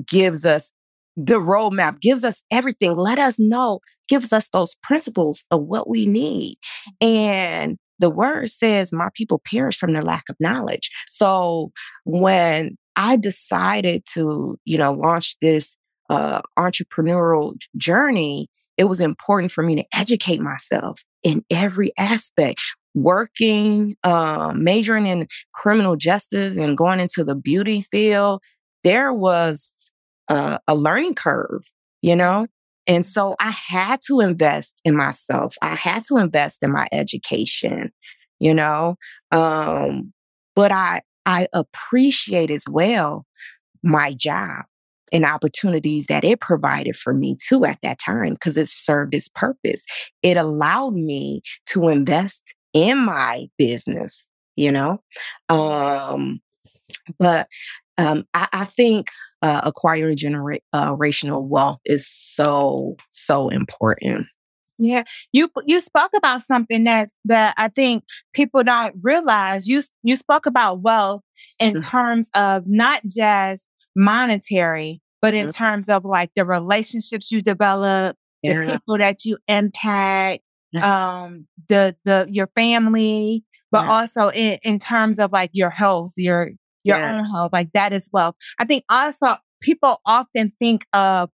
gives 0.07 0.47
us 0.47 0.73
the 1.17 1.35
roadmap, 1.35 2.01
gives 2.01 2.25
us 2.25 2.43
everything, 2.51 2.95
let 2.95 3.19
us 3.19 3.39
know, 3.39 3.81
gives 4.09 4.33
us 4.33 4.49
those 4.49 4.77
principles 4.83 5.45
of 5.51 5.63
what 5.63 5.89
we 5.89 6.07
need. 6.07 6.57
And 7.01 7.77
the 7.99 8.11
word 8.11 8.51
says, 8.51 8.93
My 8.93 9.09
people 9.15 9.41
perish 9.45 9.79
from 9.79 9.93
their 9.93 10.03
lack 10.03 10.25
of 10.29 10.37
knowledge. 10.41 10.91
So 11.09 11.73
when 12.05 12.77
I 12.97 13.17
decided 13.17 14.05
to, 14.15 14.59
you 14.65 14.79
know, 14.79 14.93
launch 14.93 15.39
this 15.41 15.77
uh, 16.11 16.43
entrepreneurial 16.59 17.55
journey, 17.77 18.49
it 18.77 18.85
was 18.85 19.01
important 19.01 19.53
for 19.53 19.63
me 19.63 19.77
to 19.77 19.85
educate 19.95 20.41
myself 20.41 21.03
in 21.23 21.45
every 21.51 21.93
aspect. 21.99 22.61
Working, 22.95 23.97
uh, 24.05 24.53
majoring 24.55 25.07
in 25.07 25.27
criminal 25.55 25.97
justice 25.97 26.59
and 26.59 26.77
going 26.77 27.01
into 27.01 27.25
the 27.25 27.35
beauty 27.35 27.81
field, 27.81 28.43
there 28.85 29.15
was 29.15 29.91
uh, 30.29 30.59
a 30.69 30.75
learning 30.75 31.15
curve, 31.15 31.63
you 32.01 32.17
know? 32.17 32.47
And 32.87 33.07
so 33.07 33.37
I 33.39 33.51
had 33.51 34.01
to 34.07 34.21
invest 34.21 34.81
in 34.85 34.97
myself. 34.97 35.55
I 35.63 35.75
had 35.77 36.03
to 36.05 36.17
invest 36.17 36.63
in 36.63 36.73
my 36.73 36.89
education, 36.91 37.93
you 38.41 38.55
know. 38.55 38.97
Um, 39.31 40.13
but 40.57 40.73
I 40.73 41.03
I 41.25 41.47
appreciate 41.53 42.51
as 42.51 42.65
well 42.69 43.25
my 43.83 44.13
job 44.13 44.65
and 45.13 45.25
opportunities 45.25 46.07
that 46.07 46.25
it 46.25 46.41
provided 46.41 46.97
for 46.97 47.13
me 47.13 47.37
too 47.37 47.65
at 47.65 47.79
that 47.83 47.99
time 47.99 48.33
because 48.33 48.57
it 48.57 48.69
served 48.69 49.15
its 49.15 49.29
purpose. 49.29 49.85
It 50.23 50.37
allowed 50.37 50.95
me 50.95 51.43
to 51.67 51.89
invest 51.89 52.55
in 52.73 52.99
my 52.99 53.49
business, 53.59 54.27
you 54.57 54.73
know. 54.73 55.03
Um, 55.49 56.41
but 57.19 57.47
um, 57.99 58.25
I, 58.33 58.49
I 58.53 58.65
think 58.65 59.09
uh, 59.43 59.61
acquiring 59.65 60.17
generational 60.17 61.43
wealth 61.43 61.81
is 61.85 62.09
so 62.09 62.97
so 63.11 63.49
important. 63.49 64.27
Yeah, 64.79 65.05
you 65.33 65.51
you 65.67 65.81
spoke 65.81 66.13
about 66.17 66.43
something 66.43 66.85
that 66.85 67.11
that 67.25 67.55
I 67.57 67.69
think 67.69 68.05
people 68.33 68.63
don't 68.63 68.95
realize. 69.03 69.67
You 69.67 69.83
you 70.03 70.17
spoke 70.17 70.47
about 70.47 70.81
wealth 70.81 71.23
in 71.59 71.75
mm-hmm. 71.75 71.89
terms 71.89 72.31
of 72.35 72.65
not 72.67 73.03
just 73.05 73.69
monetary, 73.95 75.01
but 75.21 75.35
in 75.35 75.49
mm-hmm. 75.49 75.65
terms 75.65 75.89
of 75.89 76.05
like 76.05 76.31
the 76.35 76.45
relationships 76.45 77.31
you 77.31 77.43
develop, 77.43 78.17
yeah. 78.43 78.65
the 78.65 78.73
people 78.73 78.99
that 78.99 79.25
you 79.25 79.39
impact, 79.47 80.43
um, 80.81 81.47
the 81.69 81.97
the 82.05 82.27
your 82.31 82.49
family, 82.55 83.45
but 83.71 83.85
yeah. 83.85 83.93
also 83.93 84.29
in 84.31 84.59
in 84.63 84.79
terms 84.79 85.19
of 85.19 85.33
like 85.33 85.51
your 85.53 85.71
health, 85.71 86.13
your 86.17 86.53
your 86.85 86.99
yeah. 86.99 87.19
own 87.19 87.25
health, 87.27 87.53
like 87.53 87.73
that 87.73 87.93
as 87.93 88.09
well. 88.13 88.37
I 88.59 88.65
think 88.65 88.85
also 88.89 89.37
people 89.61 90.01
often 90.05 90.53
think 90.61 90.87
of 90.93 91.31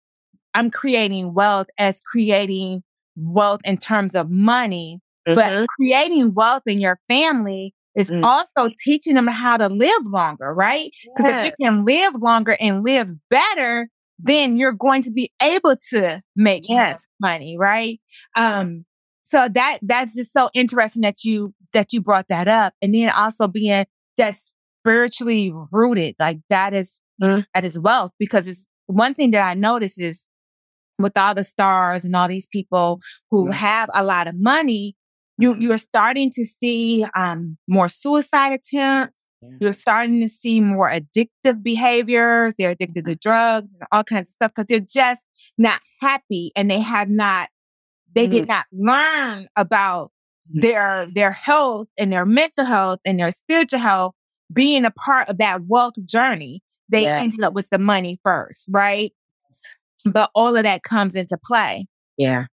I'm 0.55 0.71
creating 0.71 1.35
wealth 1.35 1.69
as 1.79 2.01
creating 2.01 2.83
wealth 3.17 3.61
in 3.65 3.77
terms 3.77 4.15
of 4.15 4.31
money, 4.31 5.01
mm-hmm. 5.29 5.35
but 5.35 5.67
creating 5.77 6.35
wealth 6.35 6.63
in 6.67 6.81
your 6.81 6.99
family 7.09 7.75
is 7.95 8.11
mm. 8.11 8.23
also 8.23 8.73
teaching 8.79 9.15
them 9.15 9.27
how 9.27 9.57
to 9.57 9.69
live 9.69 10.03
longer, 10.05 10.53
right? 10.53 10.91
Because 11.17 11.33
yes. 11.33 11.47
if 11.47 11.55
you 11.59 11.67
can 11.67 11.85
live 11.85 12.15
longer 12.15 12.57
and 12.61 12.85
live 12.85 13.11
better, 13.31 13.89
then 14.19 14.57
you're 14.57 14.73
going 14.73 15.03
to 15.03 15.11
be 15.11 15.33
able 15.43 15.77
to 15.91 16.21
make 16.37 16.69
yes. 16.69 17.05
money, 17.21 17.57
right? 17.59 18.01
Um, 18.35 18.85
so 19.25 19.49
that 19.49 19.79
that's 19.83 20.15
just 20.15 20.33
so 20.33 20.51
interesting 20.55 21.03
that 21.03 21.25
you 21.25 21.53
that 21.73 21.93
you 21.93 22.01
brought 22.01 22.29
that 22.29 22.49
up, 22.49 22.75
and 22.81 22.95
then 22.95 23.11
also 23.11 23.49
being 23.49 23.85
that's 24.17 24.53
spiritually 24.87 25.53
rooted. 25.73 26.15
Like 26.19 26.39
that 26.51 26.73
is 26.73 27.01
mm. 27.23 27.45
that 27.55 27.65
is 27.65 27.79
wealth 27.79 28.13
because 28.19 28.47
it's 28.47 28.67
one 28.87 29.15
thing 29.15 29.33
that 29.33 29.47
I 29.47 29.55
notice 29.55 29.99
is 29.99 30.27
with 30.99 31.17
all 31.17 31.35
the 31.35 31.45
stars 31.45 32.05
and 32.05 32.15
all 32.15 32.29
these 32.29 32.47
people 32.47 33.01
who 33.31 33.49
mm. 33.49 33.53
have 33.53 33.91
a 33.95 34.05
lot 34.05 34.29
of 34.29 34.35
money, 34.37 34.97
you 35.39 35.57
you're 35.57 35.79
starting 35.79 36.31
to 36.35 36.45
see 36.45 37.05
um, 37.15 37.59
more 37.69 37.89
suicide 37.89 38.53
attempts. 38.53 39.27
Yeah. 39.43 39.51
You're 39.61 39.73
starting 39.73 40.21
to 40.23 40.29
see 40.29 40.61
more 40.61 40.91
addictive 40.91 41.63
behavior. 41.63 42.55
They're 42.57 42.71
addicted 42.71 43.05
to 43.05 43.17
drugs 43.17 43.69
and 43.73 43.87
all 43.93 44.05
kinds 44.05 44.29
of 44.29 44.33
stuff 44.33 44.53
because 44.55 44.67
they're 44.67 44.81
just 44.81 45.27
not 45.59 45.81
happy 46.01 46.53
and 46.57 46.71
they 46.71 46.81
have 46.81 47.11
not, 47.11 47.51
they 48.15 48.29
mm. 48.29 48.31
did 48.31 48.49
not 48.49 48.65
learn 48.73 49.49
about 49.57 50.11
their 50.49 51.07
their 51.13 51.33
health 51.33 51.89
and 51.99 52.13
their 52.13 52.25
mental 52.25 52.65
health 52.65 53.01
and 53.05 53.19
their 53.19 53.33
spiritual 53.33 53.81
health 53.81 54.15
being 54.53 54.85
a 54.85 54.91
part 54.91 55.29
of 55.29 55.39
that 55.39 55.65
wealth 55.67 55.95
journey, 56.05 56.63
they 56.89 57.03
yes. 57.03 57.23
ended 57.23 57.43
up 57.43 57.55
with 57.55 57.69
the 57.71 57.79
money 57.79 58.19
first, 58.23 58.67
right? 58.71 59.13
But 60.05 60.31
all 60.35 60.57
of 60.57 60.63
that 60.63 60.83
comes 60.83 61.15
into 61.15 61.37
play. 61.37 61.87
Yeah. 62.17 62.47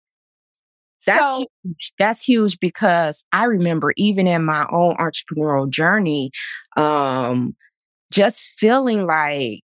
That's 1.06 1.20
so, 1.20 1.46
huge. 1.64 1.92
That's 1.98 2.22
huge 2.22 2.60
because 2.60 3.24
I 3.32 3.44
remember 3.44 3.92
even 3.96 4.26
in 4.26 4.44
my 4.44 4.66
own 4.70 4.96
entrepreneurial 4.96 5.68
journey, 5.68 6.30
um, 6.76 7.56
just 8.12 8.50
feeling 8.58 9.06
like 9.06 9.64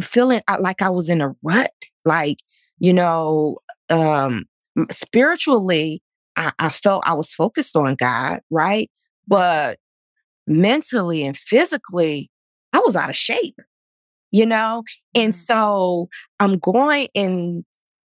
feeling 0.00 0.42
uh, 0.48 0.58
like 0.60 0.82
I 0.82 0.90
was 0.90 1.08
in 1.08 1.20
a 1.20 1.34
rut. 1.42 1.72
Like, 2.04 2.38
you 2.78 2.92
know, 2.92 3.58
um, 3.90 4.44
spiritually, 4.90 6.02
I, 6.36 6.52
I 6.58 6.68
felt 6.68 7.02
I 7.06 7.14
was 7.14 7.34
focused 7.34 7.76
on 7.76 7.94
God, 7.94 8.40
right? 8.50 8.90
But 9.26 9.78
mentally 10.46 11.24
and 11.24 11.36
physically, 11.36 12.30
I 12.72 12.80
was 12.80 12.96
out 12.96 13.10
of 13.10 13.16
shape, 13.16 13.56
you 14.30 14.46
know? 14.46 14.84
And 15.14 15.32
mm-hmm. 15.32 15.38
so 15.38 16.08
I'm 16.40 16.58
going 16.58 17.08
in 17.14 17.64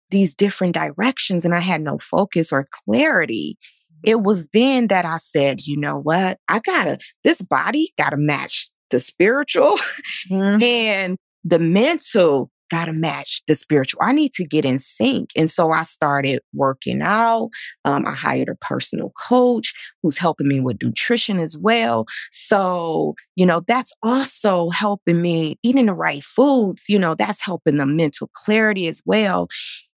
these 0.10 0.34
different 0.34 0.74
directions 0.74 1.46
and 1.46 1.53
I 1.53 1.60
had 1.60 1.82
no 1.82 1.98
focus 1.98 2.51
or 2.51 2.67
clarity. 2.86 3.58
It 4.03 4.15
mm-hmm. 4.15 4.25
was 4.25 4.48
then 4.50 4.88
that 4.88 5.06
I 5.06 5.17
said, 5.17 5.62
you 5.65 5.77
know 5.77 6.00
what? 6.00 6.38
I 6.48 6.60
gotta, 6.60 7.00
this 7.24 7.41
body 7.41 7.94
gotta 7.98 8.17
match 8.17 8.70
the 8.89 9.00
spiritual 9.00 9.77
mm-hmm. 10.29 10.63
and 10.63 11.17
the 11.44 11.60
mental 11.60 12.51
got 12.69 12.86
to 12.86 12.93
match 12.93 13.41
the 13.47 13.55
spiritual. 13.55 14.00
I 14.01 14.12
need 14.13 14.31
to 14.33 14.45
get 14.45 14.65
in 14.65 14.79
sync. 14.79 15.29
And 15.36 15.50
so 15.50 15.71
I 15.71 15.83
started 15.83 16.39
working 16.53 17.01
out. 17.01 17.50
Um, 17.86 18.05
I 18.05 18.13
hired 18.13 18.50
a 18.50 18.55
personal 18.55 19.12
coach 19.27 19.74
who's 20.03 20.17
helping 20.17 20.47
me 20.47 20.59
with 20.59 20.81
nutrition 20.81 21.39
as 21.39 21.57
well. 21.57 22.05
So, 22.31 23.15
you 23.36 23.45
know, 23.45 23.62
that's 23.67 23.93
also 24.03 24.69
helping 24.69 25.21
me 25.21 25.57
eating 25.63 25.88
the 25.88 25.93
right 25.93 26.24
foods. 26.24 26.86
You 26.88 27.00
know, 27.00 27.15
that's 27.15 27.43
helping 27.43 27.77
the 27.77 27.86
mental 27.86 28.29
clarity 28.33 28.88
as 28.88 29.01
well. 29.05 29.47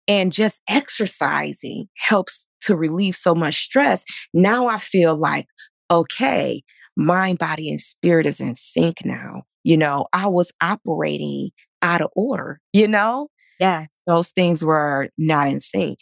And 0.08 0.32
just 0.32 0.62
exercising 0.68 1.88
helps 1.96 2.48
to 2.62 2.76
relieve 2.76 3.16
so 3.16 3.36
much 3.36 3.56
stress. 3.56 4.04
Now 4.34 4.68
I 4.68 4.80
feel 4.80 5.16
like, 5.16 5.46
okay, 5.92 6.64
mind, 7.00 7.40
body, 7.40 7.70
and 7.70 7.82
spirit 7.82 8.26
is 8.26 8.40
in 8.40 8.56
sync 8.56 9.06
now. 9.06 9.44
You 9.64 9.78
know, 9.78 10.08
I 10.14 10.28
was 10.28 10.52
operating 10.62 11.52
out 11.82 12.02
of 12.02 12.10
order, 12.16 12.60
you 12.74 12.88
know? 12.88 13.30
Yeah. 13.60 13.86
Those 14.06 14.30
things 14.30 14.64
were 14.64 15.10
not 15.18 15.48
in 15.48 15.60
sync. 15.60 16.00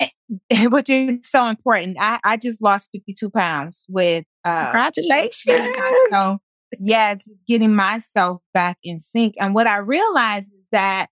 Which 0.70 0.90
is 0.90 1.28
so 1.28 1.46
important. 1.46 1.96
I, 1.98 2.20
I 2.22 2.36
just 2.36 2.62
lost 2.62 2.90
52 2.92 3.30
pounds 3.30 3.86
with 3.88 4.24
uh 4.44 4.64
congratulations. 4.66 5.76
So 6.10 6.38
yeah, 6.78 7.12
it's 7.12 7.28
getting 7.48 7.74
myself 7.74 8.42
back 8.52 8.76
in 8.84 9.00
sync. 9.00 9.34
And 9.40 9.54
what 9.54 9.66
I 9.66 9.78
realized 9.78 10.52
is 10.52 10.66
that 10.70 11.06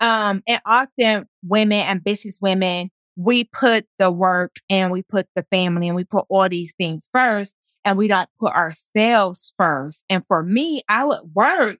um 0.00 0.42
and 0.48 0.60
often 0.64 1.26
women, 1.42 1.86
ambitious 1.86 2.38
women, 2.40 2.90
we 3.14 3.44
put 3.44 3.84
the 3.98 4.10
work 4.10 4.56
and 4.70 4.90
we 4.90 5.02
put 5.02 5.26
the 5.36 5.44
family 5.50 5.86
and 5.86 5.94
we 5.94 6.04
put 6.04 6.24
all 6.30 6.48
these 6.48 6.72
things 6.78 7.10
first 7.12 7.54
and 7.84 7.98
we 7.98 8.08
don't 8.08 8.28
put 8.38 8.52
ourselves 8.52 9.52
first. 9.56 10.04
And 10.08 10.24
for 10.28 10.42
me, 10.42 10.82
I 10.88 11.04
would 11.04 11.20
work 11.34 11.78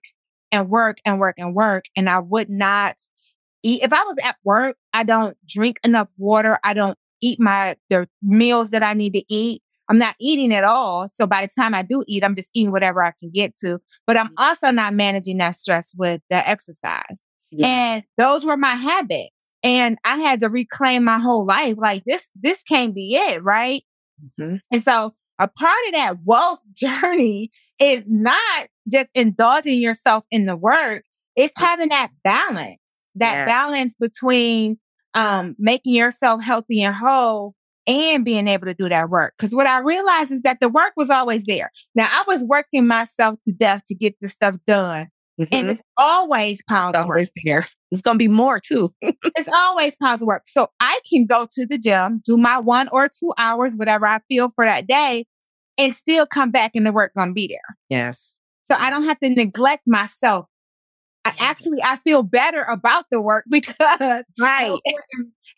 and 0.51 0.69
work 0.69 0.99
and 1.05 1.19
work 1.19 1.35
and 1.37 1.55
work 1.55 1.85
and 1.95 2.09
I 2.09 2.19
would 2.19 2.49
not 2.49 2.95
eat. 3.63 3.81
If 3.83 3.93
I 3.93 4.03
was 4.03 4.17
at 4.23 4.35
work, 4.43 4.75
I 4.93 5.03
don't 5.03 5.37
drink 5.47 5.79
enough 5.83 6.09
water. 6.17 6.59
I 6.63 6.73
don't 6.73 6.97
eat 7.21 7.39
my, 7.39 7.75
the 7.89 8.07
meals 8.21 8.71
that 8.71 8.83
I 8.83 8.93
need 8.93 9.13
to 9.13 9.23
eat. 9.29 9.61
I'm 9.89 9.97
not 9.97 10.15
eating 10.19 10.53
at 10.53 10.63
all. 10.63 11.09
So 11.11 11.25
by 11.25 11.41
the 11.41 11.51
time 11.53 11.73
I 11.73 11.81
do 11.81 12.03
eat, 12.07 12.23
I'm 12.23 12.35
just 12.35 12.51
eating 12.53 12.71
whatever 12.71 13.03
I 13.03 13.13
can 13.19 13.31
get 13.33 13.55
to. 13.57 13.79
But 14.05 14.17
I'm 14.17 14.27
mm-hmm. 14.27 14.43
also 14.43 14.71
not 14.71 14.93
managing 14.93 15.37
that 15.37 15.55
stress 15.55 15.93
with 15.97 16.21
the 16.29 16.47
exercise. 16.47 17.23
Yeah. 17.51 17.67
And 17.67 18.03
those 18.17 18.45
were 18.45 18.57
my 18.57 18.75
habits. 18.75 19.29
And 19.61 19.97
I 20.03 20.17
had 20.17 20.41
to 20.41 20.49
reclaim 20.49 21.03
my 21.03 21.19
whole 21.19 21.45
life. 21.45 21.75
Like 21.77 22.03
this, 22.05 22.27
this 22.41 22.63
can't 22.63 22.93
be 22.93 23.15
it, 23.15 23.43
right? 23.43 23.83
Mm-hmm. 24.39 24.57
And 24.71 24.83
so 24.83 25.13
a 25.43 25.47
part 25.47 25.87
of 25.87 25.93
that 25.93 26.17
wealth 26.23 26.59
journey 26.73 27.51
is 27.79 28.03
not 28.07 28.67
just 28.91 29.07
indulging 29.13 29.79
yourself 29.79 30.25
in 30.31 30.45
the 30.45 30.55
work. 30.55 31.03
It's 31.35 31.53
having 31.57 31.89
that 31.89 32.11
balance, 32.23 32.77
that 33.15 33.33
yeah. 33.33 33.45
balance 33.45 33.95
between 33.99 34.77
um, 35.13 35.55
making 35.59 35.93
yourself 35.93 36.41
healthy 36.41 36.81
and 36.81 36.95
whole 36.95 37.55
and 37.85 38.23
being 38.23 38.47
able 38.47 38.65
to 38.65 38.73
do 38.73 38.87
that 38.87 39.09
work. 39.09 39.33
Because 39.37 39.53
what 39.53 39.67
I 39.67 39.79
realized 39.79 40.31
is 40.31 40.43
that 40.43 40.59
the 40.61 40.69
work 40.69 40.93
was 40.95 41.09
always 41.09 41.43
there. 41.45 41.71
Now 41.95 42.07
I 42.09 42.23
was 42.27 42.43
working 42.43 42.87
myself 42.87 43.39
to 43.45 43.51
death 43.51 43.83
to 43.87 43.95
get 43.95 44.15
this 44.21 44.31
stuff 44.31 44.55
done. 44.65 45.07
Mm-hmm. 45.39 45.55
And 45.55 45.69
it's 45.71 45.81
always 45.97 46.61
piles 46.69 46.93
of 46.93 47.07
work 47.07 47.27
there. 47.43 47.65
It's 47.91 48.01
gonna 48.01 48.19
be 48.19 48.27
more 48.27 48.59
too. 48.59 48.93
it's 49.01 49.49
always 49.51 49.95
piles 49.95 50.21
of 50.21 50.27
work. 50.27 50.43
So 50.45 50.67
I 50.79 50.99
can 51.09 51.25
go 51.25 51.47
to 51.51 51.65
the 51.65 51.77
gym, 51.79 52.21
do 52.23 52.37
my 52.37 52.59
one 52.59 52.87
or 52.91 53.07
two 53.07 53.33
hours, 53.37 53.73
whatever 53.75 54.05
I 54.05 54.19
feel 54.29 54.51
for 54.55 54.65
that 54.65 54.85
day, 54.85 55.25
and 55.77 55.93
still 55.95 56.25
come 56.25 56.51
back 56.51 56.71
and 56.75 56.85
the 56.85 56.91
work 56.91 57.13
gonna 57.15 57.33
be 57.33 57.47
there. 57.47 57.77
Yes. 57.89 58.37
So 58.65 58.75
I 58.77 58.89
don't 58.89 59.05
have 59.05 59.19
to 59.19 59.29
neglect 59.29 59.83
myself. 59.85 60.45
I 61.25 61.33
actually 61.39 61.81
I 61.83 61.97
feel 61.97 62.23
better 62.23 62.63
about 62.63 63.05
the 63.11 63.21
work 63.21 63.45
because 63.49 64.23
right 64.39 64.79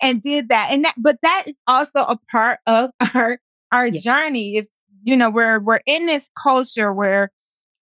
and 0.02 0.22
did 0.22 0.50
that 0.50 0.70
and 0.72 0.86
that 0.86 0.96
but 0.98 1.18
that 1.24 1.44
is 1.48 1.56
also 1.68 2.02
a 2.02 2.18
part 2.32 2.60
of 2.68 2.92
our 3.16 3.40
our 3.72 3.88
yeah. 3.88 4.00
journey. 4.00 4.58
If 4.58 4.68
you 5.04 5.18
know 5.18 5.30
we're 5.30 5.60
we're 5.60 5.82
in 5.86 6.06
this 6.06 6.30
culture 6.42 6.94
where 6.94 7.32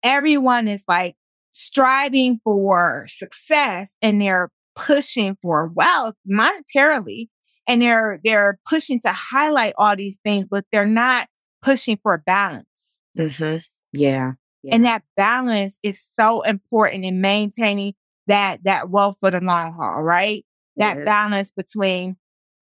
everyone 0.03 0.69
is 0.69 0.85
like 0.89 1.15
striving 1.53 2.41
for 2.45 3.07
success 3.09 3.97
and 4.01 4.21
they're 4.21 4.51
pushing 4.75 5.37
for 5.43 5.69
wealth 5.69 6.15
monetarily 6.31 7.29
and 7.69 7.83
they're 7.83 8.21
they're 8.25 8.59
pushing 8.69 9.01
to 9.01 9.13
highlight 9.13 9.75
all 9.77 9.95
these 9.95 10.19
things 10.25 10.47
but 10.51 10.65
they're 10.73 10.87
not 10.87 11.29
pushing 11.63 11.99
for 12.03 12.19
balance 12.19 12.99
mm-hmm. 13.19 13.59
yeah. 13.93 14.33
yeah. 14.63 14.75
and 14.75 14.85
that 14.85 15.03
balance 15.17 15.79
is 15.83 16.07
so 16.13 16.43
important 16.43 17.05
in 17.05 17.21
maintaining 17.21 17.95
that 18.27 18.63
that 18.65 18.91
wealth 18.91 19.17
for 19.21 19.31
the 19.31 19.41
long 19.41 19.73
haul 19.73 20.03
right 20.03 20.45
that 20.77 20.99
yeah. 20.99 21.05
balance 21.05 21.51
between 21.51 22.17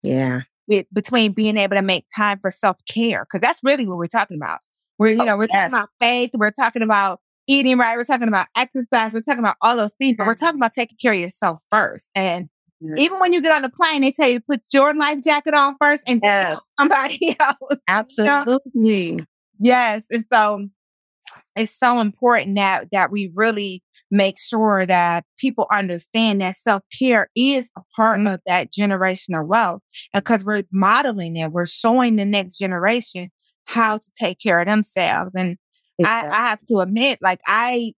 yeah 0.03 0.41
with, 0.67 0.87
between 0.92 1.33
being 1.33 1.57
able 1.57 1.77
to 1.77 1.83
make 1.83 2.07
time 2.14 2.38
for 2.40 2.51
self-care 2.51 3.25
because 3.25 3.40
that's 3.40 3.61
really 3.62 3.87
what 3.87 3.99
we're 3.99 4.07
talking 4.07 4.37
about 4.37 4.61
we're 4.99 5.11
you 5.11 5.23
oh, 5.23 5.25
know 5.25 5.37
we're 5.37 5.47
yes. 5.51 5.71
talking 5.71 5.83
about 5.83 5.88
faith 6.01 6.31
we're 6.35 6.51
talking 6.51 6.83
about 6.83 7.21
eating 7.47 7.79
right. 7.79 7.97
We're 7.97 8.05
talking 8.05 8.29
about 8.29 8.47
exercise. 8.57 9.12
We're 9.12 9.21
talking 9.21 9.40
about 9.40 9.57
all 9.61 9.77
those 9.77 9.95
things, 9.95 10.16
but 10.16 10.27
we're 10.27 10.35
talking 10.35 10.59
about 10.59 10.73
taking 10.73 10.97
care 11.01 11.12
of 11.12 11.21
yourself 11.21 11.59
first. 11.71 12.11
And 12.14 12.49
mm-hmm. 12.85 12.99
even 12.99 13.18
when 13.18 13.33
you 13.33 13.42
get 13.42 13.55
on 13.55 13.62
the 13.62 13.68
plane, 13.68 14.03
they 14.03 14.12
tell 14.12 14.29
you 14.29 14.40
to 14.40 14.44
put 14.49 14.62
your 14.73 14.94
life 14.94 15.23
jacket 15.23 15.55
on 15.55 15.77
first 15.81 16.03
and 16.07 16.20
yeah. 16.23 16.57
somebody 16.79 17.37
else. 17.40 17.81
Absolutely. 17.88 19.07
You 19.07 19.16
know? 19.16 19.25
Yes. 19.61 20.07
And 20.11 20.25
so 20.33 20.68
it's 21.57 21.77
so 21.77 22.01
important 22.01 22.57
that 22.57 22.88
that 22.92 23.11
we 23.11 23.31
really 23.35 23.83
make 24.11 24.38
sure 24.38 24.87
that 24.87 25.25
people 25.38 25.66
understand 25.73 26.40
that 26.40 26.57
self-care 26.57 27.29
is 27.35 27.70
a 27.77 27.81
part 27.97 28.18
mm-hmm. 28.18 28.35
of 28.35 28.40
that 28.47 28.73
generational 28.73 29.47
wealth. 29.47 29.83
Because 30.12 30.44
we're 30.44 30.64
modeling 30.73 31.37
it, 31.37 31.53
we're 31.53 31.66
showing 31.66 32.16
the 32.16 32.25
next 32.25 32.59
generation 32.59 33.31
how 33.66 33.97
to 33.97 34.11
take 34.20 34.38
care 34.40 34.61
of 34.61 34.66
themselves. 34.66 35.35
And 35.35 35.57
Exactly. 35.99 36.31
I, 36.31 36.35
I 36.35 36.40
have 36.49 36.64
to 36.66 36.79
admit, 36.79 37.18
like 37.23 37.40
I, 37.47 37.92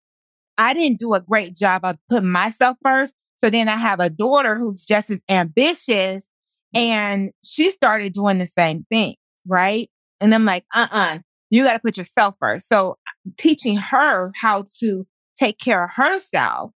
I 0.58 0.74
didn't 0.74 1.00
do 1.00 1.14
a 1.14 1.22
great 1.22 1.56
job 1.56 1.82
of 1.84 1.98
putting 2.10 2.32
myself 2.32 2.78
first. 2.84 3.14
So 3.38 3.50
then 3.50 3.68
I 3.68 3.78
have 3.78 4.00
a 4.00 4.10
daughter 4.10 4.58
who's 4.58 4.86
just 4.86 5.10
as 5.10 5.22
ambitious 5.30 6.30
and 6.74 7.32
she 7.44 7.70
started 7.72 8.14
doing 8.14 8.40
the 8.40 8.48
same 8.48 8.86
thing. 8.90 9.16
Right. 9.48 9.90
And 10.20 10.34
I'm 10.34 10.46
like, 10.46 10.66
uh 10.74 10.88
uh-uh, 10.92 11.16
uh 11.16 11.20
you 11.50 11.64
got 11.64 11.74
to 11.74 11.80
put 11.80 11.98
yourself 11.98 12.36
first. 12.40 12.68
So 12.68 12.98
teaching 13.38 13.78
her 13.78 14.32
how 14.36 14.66
to 14.80 15.06
take 15.38 15.60
care 15.60 15.84
of 15.84 15.92
herself 15.94 16.72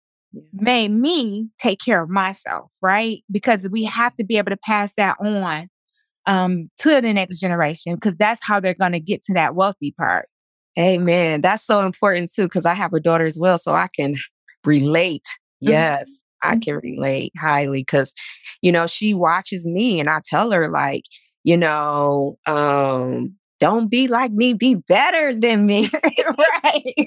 made 0.52 0.90
me 0.90 1.48
take 1.58 1.78
care 1.78 2.02
of 2.02 2.10
myself. 2.10 2.70
Right. 2.82 3.22
Because 3.30 3.68
we 3.70 3.84
have 3.84 4.14
to 4.16 4.24
be 4.24 4.38
able 4.38 4.50
to 4.50 4.58
pass 4.58 4.94
that 4.96 5.16
on 5.20 5.68
um, 6.26 6.70
to 6.78 7.00
the 7.00 7.14
next 7.14 7.38
generation 7.38 7.94
because 7.94 8.16
that's 8.16 8.44
how 8.44 8.60
they're 8.60 8.74
going 8.74 8.92
to 8.92 9.00
get 9.00 9.22
to 9.24 9.34
that 9.34 9.54
wealthy 9.54 9.94
part. 9.96 10.28
Amen. 10.78 11.40
That's 11.40 11.64
so 11.64 11.86
important 11.86 12.30
too, 12.32 12.44
because 12.44 12.66
I 12.66 12.74
have 12.74 12.92
a 12.92 13.00
daughter 13.00 13.24
as 13.24 13.38
well, 13.38 13.56
so 13.56 13.72
I 13.72 13.88
can 13.94 14.16
relate. 14.64 15.24
Mm-hmm. 15.62 15.70
Yes, 15.70 16.22
I 16.42 16.52
mm-hmm. 16.52 16.60
can 16.60 16.74
relate 16.82 17.32
highly 17.38 17.80
because, 17.80 18.14
you 18.62 18.72
know, 18.72 18.86
she 18.86 19.14
watches 19.14 19.66
me 19.66 20.00
and 20.00 20.08
I 20.08 20.20
tell 20.24 20.50
her, 20.50 20.70
like, 20.70 21.04
you 21.44 21.56
know, 21.56 22.38
um, 22.46 23.36
don't 23.58 23.88
be 23.88 24.08
like 24.08 24.32
me, 24.32 24.52
be 24.52 24.74
better 24.74 25.34
than 25.34 25.64
me. 25.66 25.88
right. 26.64 27.06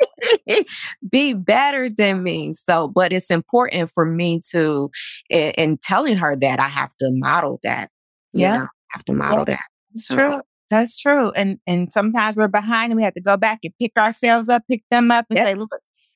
be 1.09 1.33
better 1.33 1.89
than 1.89 2.23
me. 2.23 2.53
So, 2.53 2.87
but 2.87 3.13
it's 3.13 3.29
important 3.29 3.91
for 3.91 4.05
me 4.05 4.39
to, 4.51 4.89
in, 5.29 5.51
in 5.51 5.77
telling 5.77 6.17
her 6.17 6.35
that 6.37 6.59
I 6.59 6.67
have 6.67 6.95
to 6.97 7.11
model 7.11 7.59
that. 7.63 7.91
Yeah. 8.33 8.57
Know, 8.57 8.63
I 8.63 8.67
have 8.93 9.05
to 9.05 9.13
model 9.13 9.45
yeah. 9.47 9.55
that. 9.55 9.63
It's 9.93 10.07
so, 10.07 10.15
true. 10.15 10.41
That's 10.69 10.97
true. 10.97 11.31
And 11.31 11.57
and 11.65 11.91
sometimes 11.91 12.35
we're 12.35 12.47
behind 12.47 12.91
and 12.91 12.97
we 12.97 13.03
have 13.03 13.15
to 13.15 13.21
go 13.21 13.37
back 13.37 13.59
and 13.63 13.73
pick 13.79 13.91
ourselves 13.97 14.49
up, 14.49 14.63
pick 14.69 14.83
them 14.91 15.09
up 15.09 15.25
and 15.29 15.37
yes. 15.37 15.47
say, 15.47 15.55
look, 15.55 15.69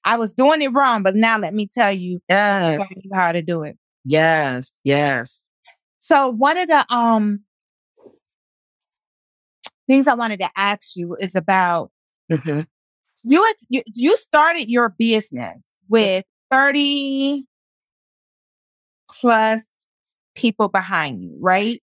I 0.05 0.17
was 0.17 0.33
doing 0.33 0.61
it 0.61 0.69
wrong, 0.69 1.03
but 1.03 1.15
now 1.15 1.37
let 1.37 1.53
me 1.53 1.67
tell 1.67 1.91
you 1.91 2.19
yes. 2.29 2.81
how 3.13 3.31
to 3.31 3.41
do 3.41 3.63
it. 3.63 3.77
Yes, 4.05 4.71
yes. 4.83 5.47
So 5.99 6.29
one 6.29 6.57
of 6.57 6.67
the 6.67 6.85
um 6.93 7.41
things 9.87 10.07
I 10.07 10.15
wanted 10.15 10.39
to 10.39 10.49
ask 10.55 10.95
you 10.95 11.15
is 11.19 11.35
about 11.35 11.91
mm-hmm. 12.31 12.61
you, 13.23 13.53
you 13.69 13.81
you 13.93 14.17
started 14.17 14.69
your 14.69 14.89
business 14.97 15.57
with 15.89 16.25
30 16.51 17.45
plus 19.09 19.61
people 20.35 20.69
behind 20.69 21.21
you, 21.21 21.37
right? 21.39 21.81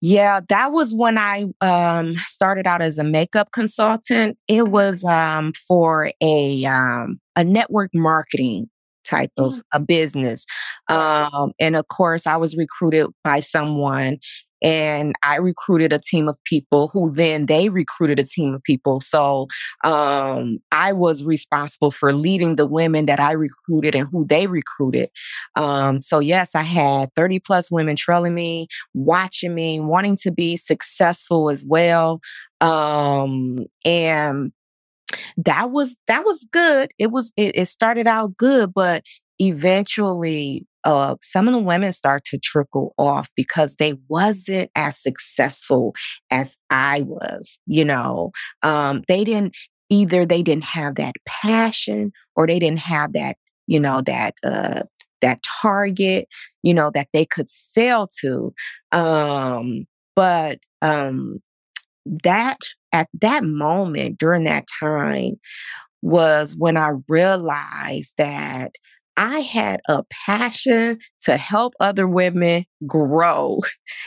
Yeah, 0.00 0.40
that 0.48 0.72
was 0.72 0.94
when 0.94 1.18
I 1.18 1.46
um, 1.60 2.14
started 2.26 2.66
out 2.66 2.80
as 2.80 2.98
a 2.98 3.04
makeup 3.04 3.50
consultant. 3.52 4.38
It 4.46 4.68
was 4.68 5.04
um, 5.04 5.52
for 5.66 6.12
a 6.20 6.64
um, 6.66 7.20
a 7.34 7.42
network 7.42 7.90
marketing 7.94 8.70
type 9.04 9.32
of 9.36 9.54
mm. 9.54 9.62
a 9.72 9.80
business, 9.80 10.46
um, 10.88 11.52
and 11.58 11.74
of 11.74 11.88
course, 11.88 12.28
I 12.28 12.36
was 12.36 12.56
recruited 12.56 13.08
by 13.24 13.40
someone, 13.40 14.18
and 14.62 15.14
I 15.22 15.36
recruited 15.36 15.92
a 15.92 15.98
team 15.98 16.28
of 16.28 16.36
people 16.44 16.88
who 16.88 17.12
then 17.12 17.46
they 17.46 17.68
recruited 17.68 18.20
a 18.20 18.24
team 18.24 18.54
of 18.54 18.62
people. 18.62 19.00
So 19.00 19.46
um, 19.84 20.58
I 20.72 20.92
was 20.92 21.24
responsible 21.24 21.90
for 21.90 22.12
leading 22.12 22.56
the 22.56 22.66
women 22.66 23.06
that 23.06 23.20
I 23.20 23.32
recruited 23.32 23.94
and 23.94 24.08
who 24.10 24.26
they 24.26 24.46
recruited. 24.46 25.10
Um, 25.56 26.02
so 26.02 26.18
yes, 26.18 26.54
I 26.54 26.62
had 26.62 27.14
30 27.14 27.40
plus 27.40 27.70
women 27.70 27.96
trailing 27.96 28.34
me, 28.34 28.68
watching 28.94 29.54
me, 29.54 29.80
wanting 29.80 30.16
to 30.22 30.30
be 30.30 30.56
successful 30.56 31.50
as 31.50 31.64
well. 31.64 32.20
Um, 32.60 33.66
and 33.84 34.52
that 35.38 35.70
was 35.70 35.96
that 36.06 36.24
was 36.24 36.46
good. 36.52 36.90
It 36.98 37.10
was 37.10 37.32
it, 37.36 37.56
it 37.56 37.66
started 37.66 38.06
out 38.06 38.36
good, 38.36 38.74
but 38.74 39.04
eventually 39.38 40.66
uh, 40.88 41.16
some 41.20 41.46
of 41.46 41.52
the 41.52 41.60
women 41.60 41.92
start 41.92 42.24
to 42.24 42.38
trickle 42.38 42.94
off 42.96 43.28
because 43.36 43.76
they 43.76 43.92
wasn't 44.08 44.70
as 44.74 44.96
successful 44.98 45.94
as 46.30 46.56
I 46.70 47.02
was. 47.02 47.58
You 47.66 47.84
know, 47.84 48.30
um, 48.62 49.02
they 49.06 49.22
didn't 49.22 49.54
either 49.90 50.24
they 50.24 50.42
didn't 50.42 50.64
have 50.64 50.94
that 50.94 51.14
passion 51.26 52.10
or 52.36 52.46
they 52.46 52.58
didn't 52.58 52.78
have 52.78 53.12
that, 53.12 53.36
you 53.66 53.78
know, 53.78 54.00
that 54.00 54.34
uh 54.42 54.82
that 55.20 55.42
target, 55.60 56.26
you 56.62 56.72
know, 56.72 56.90
that 56.94 57.08
they 57.12 57.26
could 57.26 57.50
sell 57.50 58.08
to. 58.22 58.54
Um, 58.90 59.86
but 60.16 60.58
um 60.80 61.40
that 62.24 62.60
at 62.92 63.08
that 63.20 63.44
moment 63.44 64.18
during 64.18 64.44
that 64.44 64.64
time 64.80 65.34
was 66.00 66.56
when 66.56 66.78
I 66.78 66.92
realized 67.08 68.14
that 68.16 68.72
I 69.18 69.40
had 69.40 69.80
a 69.88 70.04
passion 70.10 71.00
to 71.22 71.36
help 71.36 71.74
other 71.80 72.06
women 72.06 72.66
grow, 72.86 73.58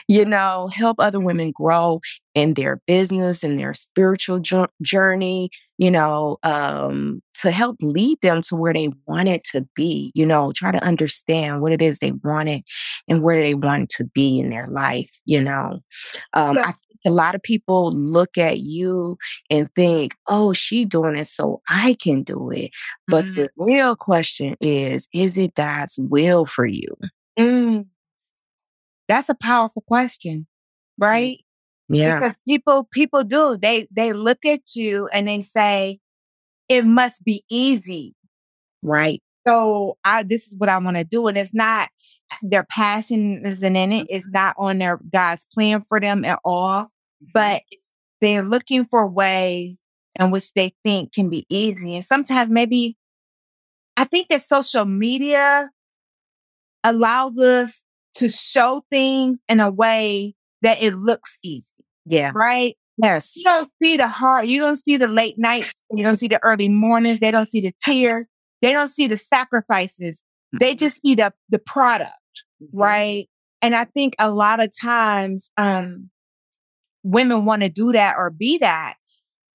you 0.08 0.24
know, 0.26 0.70
help 0.74 1.00
other 1.02 1.20
women 1.20 1.52
grow 1.52 2.00
in 2.34 2.54
their 2.54 2.82
business 2.88 3.44
and 3.44 3.60
their 3.60 3.74
spiritual 3.74 4.40
journey, 4.82 5.50
you 5.78 5.92
know, 5.92 6.38
um, 6.44 7.22
to 7.42 7.52
help 7.52 7.76
lead 7.82 8.20
them 8.22 8.42
to 8.44 8.56
where 8.56 8.74
they 8.74 8.90
wanted 9.06 9.44
to 9.52 9.68
be, 9.76 10.14
you 10.16 10.26
know, 10.26 10.54
try 10.56 10.72
to 10.72 10.82
understand 10.84 11.62
what 11.62 11.74
it 11.74 11.82
is 11.82 12.00
they 12.00 12.14
wanted 12.24 12.64
and 13.10 13.22
where 13.22 13.42
they 13.42 13.54
wanted 13.54 13.90
to 13.90 14.06
be 14.06 14.40
in 14.40 14.50
their 14.50 14.68
life, 14.68 15.12
you 15.26 15.44
know. 15.44 15.80
Um, 16.34 16.58
I 16.58 16.74
a 17.06 17.10
lot 17.10 17.36
of 17.36 17.44
people 17.44 17.92
look 17.92 18.38
at 18.38 18.60
you 18.60 19.18
and 19.50 19.70
think, 19.76 20.16
oh, 20.28 20.54
she 20.54 20.86
doing 20.86 21.16
it 21.16 21.28
so 21.28 21.62
I 21.70 21.96
can 22.02 22.24
do 22.24 22.52
it. 22.52 22.72
But 23.08 23.26
mm-hmm. 23.26 23.34
the 23.36 23.50
real 23.58 23.96
question 23.96 24.56
is, 24.62 25.08
is 25.14 25.38
it 25.38 25.56
God's 25.56 25.98
will 25.98 26.46
for 26.46 26.66
you? 26.66 26.96
Mm. 27.38 27.88
That's 29.08 29.30
a 29.30 29.36
powerful 29.36 29.84
question, 29.88 30.48
mm. 31.00 31.06
right? 31.06 31.38
Yeah. 31.90 32.20
Because 32.20 32.38
people 32.48 32.88
people 32.92 33.24
do. 33.24 33.58
They 33.58 33.88
they 33.92 34.14
look 34.14 34.46
at 34.46 34.76
you 34.76 35.10
and 35.14 35.28
they 35.28 35.42
say, 35.42 36.00
it 36.70 36.86
must 36.86 37.24
be 37.24 37.44
easy. 37.50 38.16
Right. 38.82 39.22
So 39.46 39.98
I 40.06 40.24
this 40.24 40.48
is 40.48 40.56
what 40.58 40.70
I 40.70 40.78
want 40.78 40.98
to 40.98 41.04
do. 41.04 41.28
And 41.28 41.38
it's 41.38 41.54
not 41.54 41.90
their 42.42 42.64
passion 42.64 43.42
isn't 43.46 43.76
in 43.76 43.92
it. 43.92 44.08
It's 44.10 44.26
mm-hmm. 44.26 44.34
not 44.34 44.56
on 44.58 44.78
their 44.78 45.00
God's 45.12 45.46
plan 45.54 45.84
for 45.88 46.00
them 46.00 46.24
at 46.24 46.40
all. 46.46 46.91
But 47.34 47.62
they're 48.20 48.44
looking 48.44 48.86
for 48.86 49.08
ways 49.08 49.84
in 50.20 50.32
which 50.32 50.54
they 50.54 50.74
think 50.84 51.14
can 51.14 51.30
be 51.30 51.46
easy. 51.50 51.96
And 51.96 52.06
sometimes 52.06 52.50
maybe 52.50 52.98
I 53.98 54.06
think 54.06 54.30
that 54.30 54.42
social 54.42 54.86
media 54.86 55.70
allows 56.84 57.38
us 57.38 57.84
to 58.16 58.30
show 58.30 58.84
things 58.92 59.38
in 59.48 59.60
a 59.60 59.70
way 59.72 60.36
that 60.62 60.82
it 60.82 60.96
looks 60.96 61.38
easy. 61.44 61.86
Yeah. 62.06 62.32
Right? 62.34 62.76
Yes. 62.98 63.36
You 63.36 63.44
don't 63.44 63.72
see 63.82 63.98
the 63.98 64.08
hard, 64.08 64.48
you 64.48 64.60
don't 64.60 64.76
see 64.76 64.98
the 64.98 65.08
late 65.08 65.36
nights, 65.38 65.84
you 65.92 66.04
don't 66.04 66.18
see 66.18 66.28
the 66.28 66.44
early 66.44 66.70
mornings, 66.70 67.20
they 67.20 67.32
don't 67.32 67.48
see 67.48 67.62
the 67.62 67.74
tears, 67.84 68.28
they 68.62 68.74
don't 68.74 68.90
see 68.90 69.08
the 69.08 69.18
sacrifices. 69.18 70.24
They 70.60 70.76
just 70.76 71.00
see 71.02 71.16
the 71.16 71.34
the 71.50 71.60
product 71.60 72.14
mm-hmm. 72.62 72.78
right? 72.78 73.30
And 73.62 73.76
I 73.76 73.86
think 73.86 74.16
a 74.20 74.32
lot 74.32 74.62
of 74.62 74.72
times 74.80 75.52
um, 75.58 76.10
women 77.04 77.46
want 77.46 77.62
to 77.62 77.70
do 77.70 77.92
that 77.92 78.16
or 78.18 78.30
be 78.30 78.58
that 78.60 78.96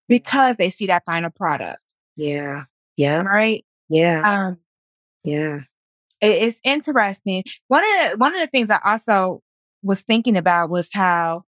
because 0.09 0.57
they 0.57 0.71
see 0.71 0.87
that 0.87 1.05
final 1.05 1.31
product. 1.31 1.81
Yeah. 2.17 2.65
Yeah. 2.97 3.23
Right. 3.23 3.65
Yeah. 3.89 4.23
Um, 4.25 4.59
yeah. 5.25 5.61
It, 6.21 6.43
it's 6.43 6.61
interesting. 6.65 7.43
One 7.69 7.85
of 7.85 8.13
the, 8.13 8.19
one 8.19 8.35
of 8.35 8.41
the 8.41 8.47
things 8.47 8.71
I 8.71 8.81
also 8.85 9.43
was 9.83 10.01
thinking 10.01 10.37
about 10.37 10.71
was 10.71 10.91
how 10.93 11.45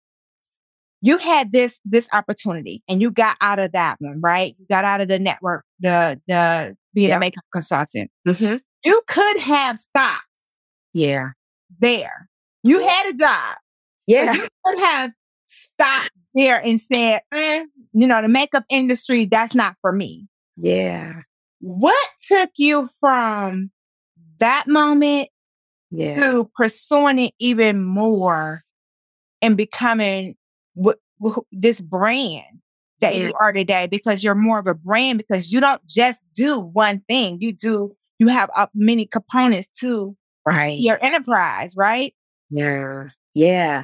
you 1.01 1.17
had 1.17 1.51
this 1.51 1.79
this 1.86 2.08
opportunity 2.13 2.81
and 2.89 3.01
you 3.01 3.12
got 3.12 3.38
out 3.39 3.60
of 3.60 3.73
that 3.73 3.97
one, 3.99 4.21
right? 4.21 4.55
You 4.58 4.65
got 4.67 4.86
out 4.86 5.01
of 5.01 5.08
the 5.08 5.19
network, 5.19 5.63
the 5.79 6.19
the 6.27 6.75
being 6.93 7.10
yep. 7.10 7.17
a 7.17 7.19
makeup 7.19 7.43
consultant. 7.53 8.10
Mm-hmm. 8.27 8.58
You 8.84 9.01
could 9.08 9.39
have 9.39 9.77
stocks. 9.77 10.58
Yeah 10.93 11.31
there. 11.79 12.29
You 12.63 12.79
had 12.86 13.13
a 13.13 13.17
job. 13.17 13.55
Yeah. 14.08 14.34
You 14.34 14.47
could 14.65 14.79
have 14.79 15.12
stopped 15.56 16.12
there 16.34 16.62
and 16.63 16.80
said, 16.80 17.22
eh, 17.32 17.65
you 17.94 18.08
know, 18.08 18.22
the 18.22 18.28
makeup 18.28 18.63
industry, 18.70 19.26
that's 19.26 19.56
not 19.56 19.76
for 19.82 19.91
me. 19.91 20.28
Yeah. 20.58 21.22
What 21.60 22.10
took 22.28 22.52
you 22.58 22.88
from 23.00 23.72
that 24.39 24.68
moment 24.68 25.30
yeah. 25.91 26.15
to 26.15 26.50
pursuing 26.56 27.20
it 27.20 27.34
even 27.39 27.84
more 27.84 28.63
and 29.41 29.56
becoming 29.58 30.36
w- 30.76 30.98
w- 31.22 31.46
this 31.52 31.82
brand 31.82 32.60
that 33.00 33.15
yeah. 33.15 33.28
you 33.28 33.34
are 33.39 33.52
today? 33.52 33.88
Because 33.88 34.24
you're 34.24 34.36
more 34.36 34.60
of 34.60 34.68
a 34.68 34.76
brand 34.76 35.18
because 35.18 35.52
you 35.52 35.60
don't 35.60 35.86
just 35.88 36.22
do 36.34 36.60
one 36.60 37.02
thing. 37.08 37.38
You 37.39 37.54
do, 37.54 37.96
you 38.20 38.28
have 38.28 38.50
uh, 38.56 38.68
many 38.74 39.06
components 39.06 39.70
to 39.80 40.15
right 40.46 40.80
your 40.80 41.04
enterprise 41.04 41.74
right 41.76 42.13
yeah 42.50 43.06
yeah 43.34 43.84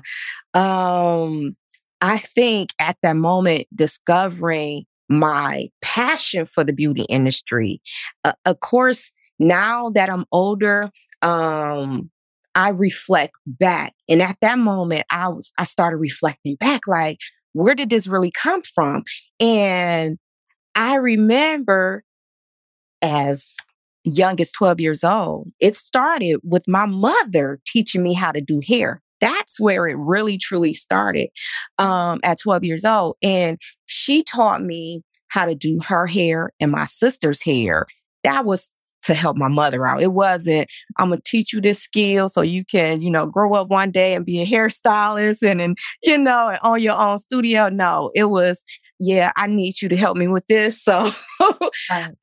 um 0.54 1.56
i 2.02 2.18
think 2.18 2.72
at 2.80 2.98
that 3.04 3.16
moment 3.16 3.68
discovering 3.74 4.86
my 5.10 5.68
passion 5.82 6.46
for 6.46 6.64
the 6.64 6.74
beauty 6.74 7.04
industry 7.04 7.82
uh, 8.24 8.34
of 8.46 8.60
course 8.60 9.12
now 9.40 9.90
that 9.90 10.10
i'm 10.10 10.26
older 10.32 10.90
um 11.22 12.10
i 12.56 12.70
reflect 12.70 13.34
back 13.46 13.94
and 14.10 14.22
at 14.22 14.38
that 14.42 14.58
moment 14.58 15.04
i 15.10 15.28
was 15.28 15.52
i 15.58 15.64
started 15.64 15.98
reflecting 15.98 16.56
back 16.56 16.88
like 16.88 17.18
where 17.54 17.76
did 17.76 17.90
this 17.90 18.08
really 18.08 18.32
come 18.32 18.62
from 18.62 19.04
and 19.40 20.18
i 20.76 20.96
remember 20.96 22.04
as 23.02 23.56
young 24.04 24.40
as 24.40 24.52
12 24.52 24.80
years 24.80 25.04
old. 25.04 25.52
It 25.60 25.76
started 25.76 26.40
with 26.44 26.68
my 26.68 26.86
mother 26.86 27.60
teaching 27.66 28.04
me 28.04 28.14
how 28.14 28.32
to 28.32 28.42
do 28.42 28.62
hair. 28.68 29.02
That's 29.22 29.60
where 29.60 29.88
it 29.88 29.98
really 29.98 30.38
truly 30.38 30.74
started 30.74 31.30
um, 31.78 32.20
at 32.24 32.40
12 32.40 32.64
years 32.64 32.86
old. 32.86 33.16
And 33.22 33.58
she 33.86 34.24
taught 34.24 34.64
me 34.64 35.04
how 35.28 35.46
to 35.46 35.56
do 35.56 35.80
her 35.88 36.08
hair 36.08 36.52
and 36.60 36.72
my 36.72 36.86
sister's 36.86 37.42
hair. 37.42 37.86
That 38.24 38.46
was 38.46 38.70
to 39.04 39.14
help 39.14 39.38
my 39.38 39.48
mother 39.48 39.88
out. 39.88 40.02
It 40.02 40.14
wasn't, 40.14 40.70
I'm 40.98 41.10
going 41.10 41.22
to 41.22 41.30
teach 41.30 41.54
you 41.54 41.62
this 41.62 41.80
skill 41.80 42.30
so 42.30 42.42
you 42.42 42.64
can, 42.64 43.02
you 43.02 43.10
know, 43.10 43.26
grow 43.26 43.54
up 43.54 43.70
one 43.70 43.92
day 43.92 44.14
and 44.14 44.26
be 44.26 44.42
a 44.42 44.46
hairstylist 44.46 45.42
and, 45.42 45.62
and, 45.62 45.78
you 46.04 46.18
know, 46.18 46.50
and 46.50 46.60
own 46.64 46.82
your 46.82 46.98
own 46.98 47.18
studio. 47.18 47.70
No, 47.70 48.12
it 48.14 48.26
was, 48.26 48.64
yeah, 49.00 49.32
I 49.36 49.48
need 49.48 49.82
you 49.82 49.90
to 49.90 49.98
help 49.98 50.18
me 50.18 50.28
with 50.28 50.46
this. 50.48 50.86
So, 50.92 51.12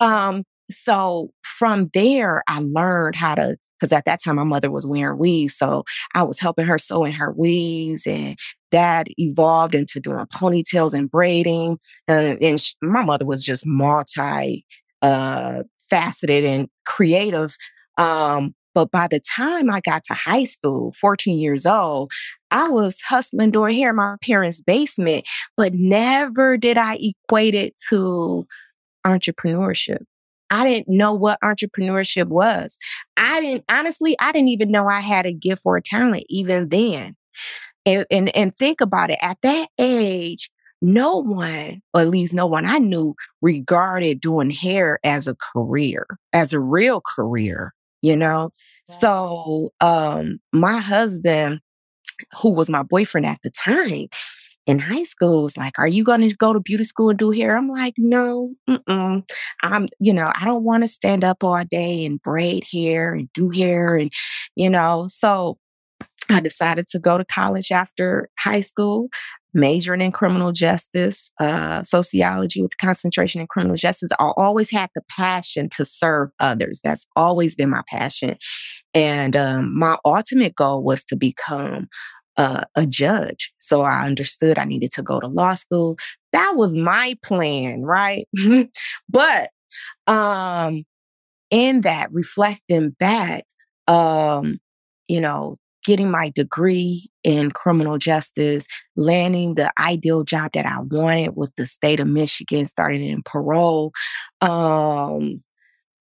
um, 0.00 0.44
so 0.70 1.30
from 1.42 1.86
there, 1.94 2.42
I 2.46 2.60
learned 2.60 3.16
how 3.16 3.34
to, 3.34 3.56
because 3.78 3.92
at 3.92 4.04
that 4.04 4.20
time 4.22 4.36
my 4.36 4.44
mother 4.44 4.70
was 4.70 4.86
wearing 4.86 5.18
weaves. 5.18 5.56
So 5.56 5.84
I 6.14 6.22
was 6.22 6.38
helping 6.38 6.66
her 6.66 6.78
sew 6.78 7.04
in 7.04 7.12
her 7.12 7.32
weaves 7.32 8.06
and 8.06 8.38
that 8.70 9.06
evolved 9.16 9.74
into 9.74 10.00
doing 10.00 10.24
ponytails 10.26 10.94
and 10.94 11.10
braiding. 11.10 11.78
Uh, 12.08 12.36
and 12.40 12.62
my 12.82 13.04
mother 13.04 13.24
was 13.24 13.44
just 13.44 13.66
multi 13.66 14.64
uh, 15.02 15.62
faceted 15.90 16.44
and 16.44 16.68
creative. 16.84 17.56
Um, 17.96 18.54
but 18.74 18.90
by 18.90 19.08
the 19.08 19.20
time 19.20 19.70
I 19.70 19.80
got 19.80 20.04
to 20.04 20.14
high 20.14 20.44
school, 20.44 20.94
14 21.00 21.38
years 21.38 21.66
old, 21.66 22.12
I 22.50 22.68
was 22.68 23.00
hustling 23.00 23.50
doing 23.50 23.76
hair 23.76 23.90
in 23.90 23.96
my 23.96 24.16
parents' 24.22 24.62
basement, 24.62 25.26
but 25.56 25.74
never 25.74 26.56
did 26.56 26.78
I 26.78 26.96
equate 26.96 27.54
it 27.54 27.74
to 27.88 28.46
entrepreneurship. 29.04 30.04
I 30.50 30.64
didn't 30.66 30.94
know 30.94 31.14
what 31.14 31.40
entrepreneurship 31.42 32.26
was. 32.26 32.78
I 33.16 33.40
didn't, 33.40 33.64
honestly, 33.68 34.16
I 34.20 34.32
didn't 34.32 34.48
even 34.48 34.70
know 34.70 34.86
I 34.86 35.00
had 35.00 35.26
a 35.26 35.32
gift 35.32 35.62
or 35.64 35.76
a 35.76 35.82
talent 35.82 36.24
even 36.28 36.68
then. 36.68 37.16
And, 37.86 38.06
and, 38.10 38.34
and 38.36 38.56
think 38.56 38.80
about 38.80 39.10
it 39.10 39.18
at 39.22 39.38
that 39.42 39.68
age, 39.78 40.50
no 40.80 41.18
one, 41.18 41.80
or 41.94 42.00
at 42.02 42.08
least 42.08 42.34
no 42.34 42.46
one 42.46 42.66
I 42.66 42.78
knew, 42.78 43.14
regarded 43.40 44.20
doing 44.20 44.50
hair 44.50 44.98
as 45.04 45.26
a 45.26 45.34
career, 45.34 46.06
as 46.32 46.52
a 46.52 46.60
real 46.60 47.00
career, 47.00 47.74
you 48.02 48.16
know? 48.16 48.50
So, 49.00 49.70
um, 49.80 50.38
my 50.52 50.78
husband, 50.78 51.60
who 52.40 52.50
was 52.50 52.70
my 52.70 52.82
boyfriend 52.82 53.26
at 53.26 53.40
the 53.42 53.50
time, 53.50 54.08
in 54.68 54.78
high 54.78 55.02
school 55.02 55.44
was 55.44 55.56
like, 55.56 55.78
Are 55.78 55.88
you 55.88 56.04
going 56.04 56.20
to 56.20 56.36
go 56.36 56.52
to 56.52 56.60
beauty 56.60 56.84
school 56.84 57.10
and 57.10 57.18
do 57.18 57.30
hair? 57.30 57.56
I'm 57.56 57.68
like, 57.68 57.94
No, 57.96 58.54
mm-mm. 58.68 59.24
I'm, 59.62 59.86
you 59.98 60.12
know, 60.12 60.30
I 60.34 60.44
don't 60.44 60.62
want 60.62 60.82
to 60.84 60.88
stand 60.88 61.24
up 61.24 61.42
all 61.42 61.64
day 61.64 62.04
and 62.04 62.20
braid 62.20 62.64
hair 62.72 63.14
and 63.14 63.32
do 63.32 63.48
hair. 63.48 63.96
And, 63.96 64.12
you 64.54 64.68
know, 64.68 65.06
so 65.08 65.58
I 66.30 66.40
decided 66.40 66.86
to 66.88 66.98
go 66.98 67.16
to 67.16 67.24
college 67.24 67.72
after 67.72 68.28
high 68.38 68.60
school, 68.60 69.08
majoring 69.54 70.02
in 70.02 70.12
criminal 70.12 70.52
justice, 70.52 71.30
uh, 71.40 71.82
sociology 71.82 72.60
with 72.60 72.76
concentration 72.76 73.40
in 73.40 73.46
criminal 73.46 73.76
justice. 73.76 74.10
I 74.18 74.32
always 74.36 74.70
had 74.70 74.90
the 74.94 75.00
passion 75.08 75.70
to 75.70 75.86
serve 75.86 76.28
others. 76.38 76.80
That's 76.84 77.06
always 77.16 77.56
been 77.56 77.70
my 77.70 77.82
passion. 77.88 78.36
And 78.92 79.34
um, 79.36 79.78
my 79.78 79.96
ultimate 80.04 80.54
goal 80.54 80.82
was 80.82 81.04
to 81.04 81.16
become 81.16 81.88
a, 82.38 82.64
a 82.76 82.86
judge. 82.86 83.52
So 83.58 83.82
I 83.82 84.06
understood 84.06 84.58
I 84.58 84.64
needed 84.64 84.92
to 84.92 85.02
go 85.02 85.20
to 85.20 85.26
law 85.26 85.54
school. 85.54 85.98
That 86.32 86.54
was 86.56 86.74
my 86.74 87.16
plan, 87.22 87.82
right? 87.82 88.26
but 89.08 89.50
um, 90.06 90.84
in 91.50 91.82
that, 91.82 92.10
reflecting 92.12 92.90
back, 92.90 93.44
um, 93.88 94.58
you 95.08 95.20
know, 95.20 95.56
getting 95.84 96.10
my 96.10 96.30
degree 96.30 97.10
in 97.24 97.50
criminal 97.50 97.98
justice, 97.98 98.66
landing 98.96 99.54
the 99.54 99.72
ideal 99.78 100.22
job 100.22 100.52
that 100.52 100.66
I 100.66 100.80
wanted 100.80 101.34
with 101.34 101.54
the 101.56 101.66
state 101.66 101.98
of 101.98 102.06
Michigan, 102.06 102.66
starting 102.66 103.04
in 103.04 103.22
parole. 103.22 103.92
Um, 104.40 105.42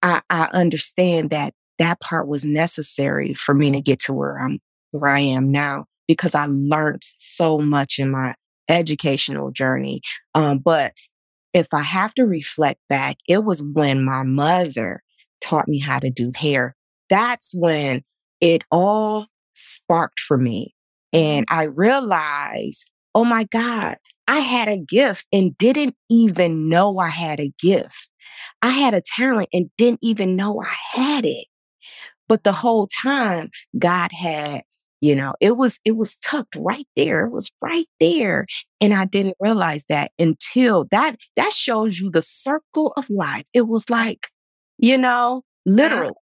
I, 0.04 0.22
I 0.30 0.50
understand 0.54 1.32
that 1.32 1.54
that 1.80 2.00
part 2.00 2.28
was 2.28 2.44
necessary 2.46 3.34
for 3.34 3.54
me 3.54 3.72
to 3.72 3.82
get 3.82 4.00
to 4.02 4.14
where 4.14 4.40
I'm 4.40 4.60
where 4.92 5.12
I 5.12 5.20
am 5.20 5.52
now 5.52 5.86
because 6.08 6.36
I 6.36 6.48
learned 6.48 7.04
so 7.04 7.60
much 7.60 8.00
in 8.00 8.12
my 8.12 8.36
educational 8.70 9.52
journey. 9.52 10.02
Um, 10.36 10.60
but 10.60 10.94
if 11.54 11.74
I 11.74 11.82
have 11.82 12.14
to 12.16 12.24
reflect 12.24 12.80
back, 12.90 13.18
it 13.28 13.44
was 13.44 13.64
when 13.64 14.04
my 14.04 14.24
mother 14.24 15.02
taught 15.42 15.68
me 15.68 15.80
how 15.80 16.00
to 16.00 16.10
do 16.10 16.32
hair. 16.36 16.76
That's 17.10 17.54
when 17.54 18.04
it 18.42 18.64
all 18.72 19.28
sparked 19.56 20.20
for 20.20 20.38
me. 20.38 20.74
And 21.14 21.46
I 21.50 21.64
realized, 21.64 22.90
oh 23.16 23.24
my 23.24 23.46
God, 23.46 23.98
I 24.28 24.40
had 24.40 24.68
a 24.68 24.78
gift 24.78 25.26
and 25.32 25.58
didn't 25.58 25.96
even 26.10 26.70
know 26.70 27.00
I 27.00 27.10
had 27.10 27.40
a 27.40 27.54
gift. 27.60 28.10
I 28.62 28.72
had 28.72 28.94
a 28.94 29.02
talent 29.02 29.50
and 29.54 29.70
didn't 29.78 30.02
even 30.04 30.36
know 30.36 30.62
I 30.62 30.76
had 30.94 31.26
it. 31.26 31.48
But 32.28 32.44
the 32.44 32.52
whole 32.52 32.88
time, 32.88 33.50
God 33.80 34.12
had, 34.12 34.64
you 35.02 35.16
know, 35.16 35.34
it 35.40 35.58
was, 35.58 35.80
it 35.86 35.96
was 35.96 36.18
tucked 36.18 36.56
right 36.56 36.88
there. 36.96 37.26
It 37.26 37.32
was 37.32 37.52
right 37.62 37.88
there. 38.00 38.46
And 38.82 38.94
I 38.94 39.06
didn't 39.06 39.36
realize 39.40 39.86
that 39.90 40.12
until 40.18 40.86
that, 40.92 41.18
that 41.36 41.54
shows 41.54 42.00
you 42.00 42.10
the 42.10 42.22
circle 42.22 42.94
of 42.98 43.10
life. 43.10 43.46
It 43.54 43.68
was 43.68 43.90
like, 43.90 44.28
you 44.78 44.98
know, 44.98 45.44
literal. 45.66 46.22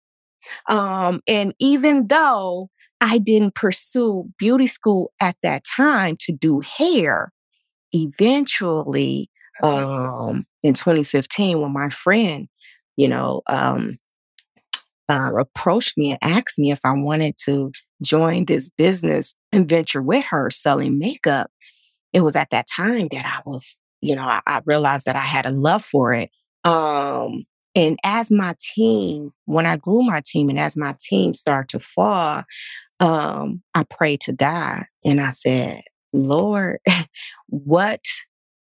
Um, 0.68 1.20
and 1.28 1.54
even 1.58 2.08
though 2.08 2.70
I 3.02 3.18
didn't 3.18 3.56
pursue 3.56 4.30
beauty 4.38 4.68
school 4.68 5.12
at 5.20 5.34
that 5.42 5.64
time 5.64 6.16
to 6.20 6.32
do 6.32 6.60
hair. 6.60 7.32
Eventually, 7.90 9.28
um, 9.60 10.46
in 10.62 10.72
2015, 10.72 11.60
when 11.60 11.72
my 11.72 11.88
friend, 11.88 12.46
you 12.96 13.08
know, 13.08 13.42
um, 13.48 13.98
uh, 15.08 15.32
approached 15.36 15.98
me 15.98 16.12
and 16.12 16.18
asked 16.22 16.60
me 16.60 16.70
if 16.70 16.78
I 16.84 16.92
wanted 16.92 17.34
to 17.44 17.72
join 18.02 18.44
this 18.44 18.70
business 18.70 19.34
and 19.52 19.68
venture 19.68 20.02
with 20.02 20.24
her 20.26 20.50
selling 20.50 20.98
makeup, 20.98 21.50
it 22.12 22.20
was 22.20 22.36
at 22.36 22.50
that 22.50 22.66
time 22.68 23.08
that 23.12 23.24
I 23.24 23.48
was, 23.48 23.78
you 24.00 24.14
know, 24.14 24.22
I, 24.24 24.40
I 24.46 24.62
realized 24.64 25.06
that 25.06 25.16
I 25.16 25.20
had 25.20 25.46
a 25.46 25.50
love 25.50 25.84
for 25.84 26.12
it. 26.12 26.30
Um, 26.64 27.44
and 27.74 27.98
as 28.04 28.30
my 28.30 28.54
team, 28.60 29.32
when 29.46 29.66
I 29.66 29.76
grew 29.76 30.02
my 30.02 30.22
team 30.24 30.50
and 30.50 30.58
as 30.58 30.76
my 30.76 30.94
team 31.00 31.34
started 31.34 31.68
to 31.70 31.80
fall, 31.80 32.44
um, 33.00 33.62
I 33.74 33.84
prayed 33.84 34.20
to 34.22 34.32
God 34.32 34.84
and 35.04 35.20
I 35.20 35.30
said, 35.30 35.82
Lord, 36.12 36.78
what 37.48 38.00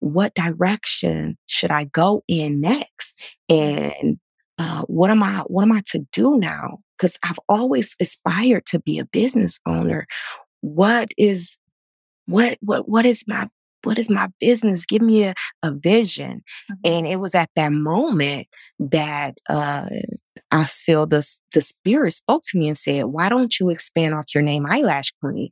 what 0.01 0.35
direction 0.35 1.37
should 1.46 1.72
I 1.72 1.85
go 1.85 2.22
in 2.29 2.61
next? 2.61 3.18
And 3.48 4.18
uh, 4.59 4.83
what 4.83 5.11
am 5.11 5.23
I 5.23 5.40
what 5.47 5.62
am 5.62 5.73
I 5.73 5.83
to 5.87 6.07
do 6.12 6.38
now? 6.38 6.79
Because 6.97 7.18
I've 7.23 7.38
always 7.49 7.94
aspired 8.01 8.66
to 8.66 8.81
be 8.81 8.99
a 8.99 9.05
business 9.05 9.59
owner. 9.66 10.07
What 10.61 11.11
is 11.16 11.57
what 12.27 12.59
what 12.61 12.88
what 12.88 13.07
is 13.07 13.25
my 13.27 13.49
what 13.85 13.99
is 13.99 14.11
my 14.11 14.29
business? 14.40 14.85
Give 14.85 15.03
me 15.03 15.25
a, 15.25 15.35
a 15.62 15.73
vision. 15.73 16.42
Mm-hmm. 16.71 16.75
And 16.85 17.07
it 17.07 17.16
was 17.16 17.35
at 17.35 17.51
that 17.57 17.73
moment 17.73 18.49
that 18.79 19.38
uh, 19.49 19.88
I 20.51 20.64
feel 20.64 21.07
the, 21.07 21.27
the 21.55 21.61
spirit 21.61 22.12
spoke 22.12 22.42
to 22.47 22.59
me 22.59 22.68
and 22.68 22.79
said, 22.79 23.07
why 23.07 23.29
don't 23.29 23.59
you 23.59 23.71
expand 23.71 24.14
off 24.14 24.35
your 24.35 24.42
name 24.42 24.66
Eyelash 24.66 25.12
Kween? 25.23 25.51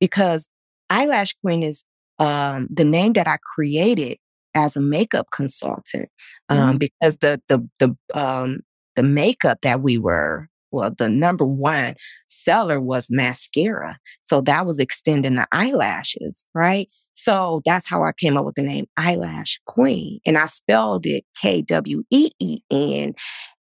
Because 0.00 0.48
Eyelash 0.90 1.34
Kween 1.44 1.64
is 1.64 1.84
um, 2.18 2.66
the 2.70 2.84
name 2.84 3.12
that 3.12 3.28
I 3.28 3.36
created 3.54 4.18
as 4.54 4.76
a 4.76 4.80
makeup 4.80 5.28
consultant 5.30 6.08
um, 6.48 6.58
mm-hmm. 6.58 6.78
because 6.78 7.18
the 7.18 7.40
the 7.48 7.68
the 7.78 7.96
um, 8.18 8.60
the 8.96 9.02
makeup 9.02 9.58
that 9.62 9.80
we 9.80 9.98
were 9.98 10.48
well 10.70 10.92
the 10.96 11.08
number 11.08 11.44
one 11.44 11.94
seller 12.28 12.80
was 12.80 13.08
mascara 13.10 13.98
so 14.22 14.40
that 14.40 14.66
was 14.66 14.78
extending 14.78 15.36
the 15.36 15.46
eyelashes 15.52 16.46
right 16.54 16.88
so 17.20 17.62
that's 17.64 17.88
how 17.88 18.04
I 18.04 18.12
came 18.12 18.36
up 18.36 18.44
with 18.44 18.54
the 18.54 18.62
name 18.62 18.86
Eyelash 18.96 19.60
Kween. 19.68 20.20
And 20.24 20.38
I 20.38 20.46
spelled 20.46 21.04
it 21.04 21.24
K 21.36 21.62
W 21.62 22.04
E 22.10 22.30
E 22.38 22.60
N 22.70 23.14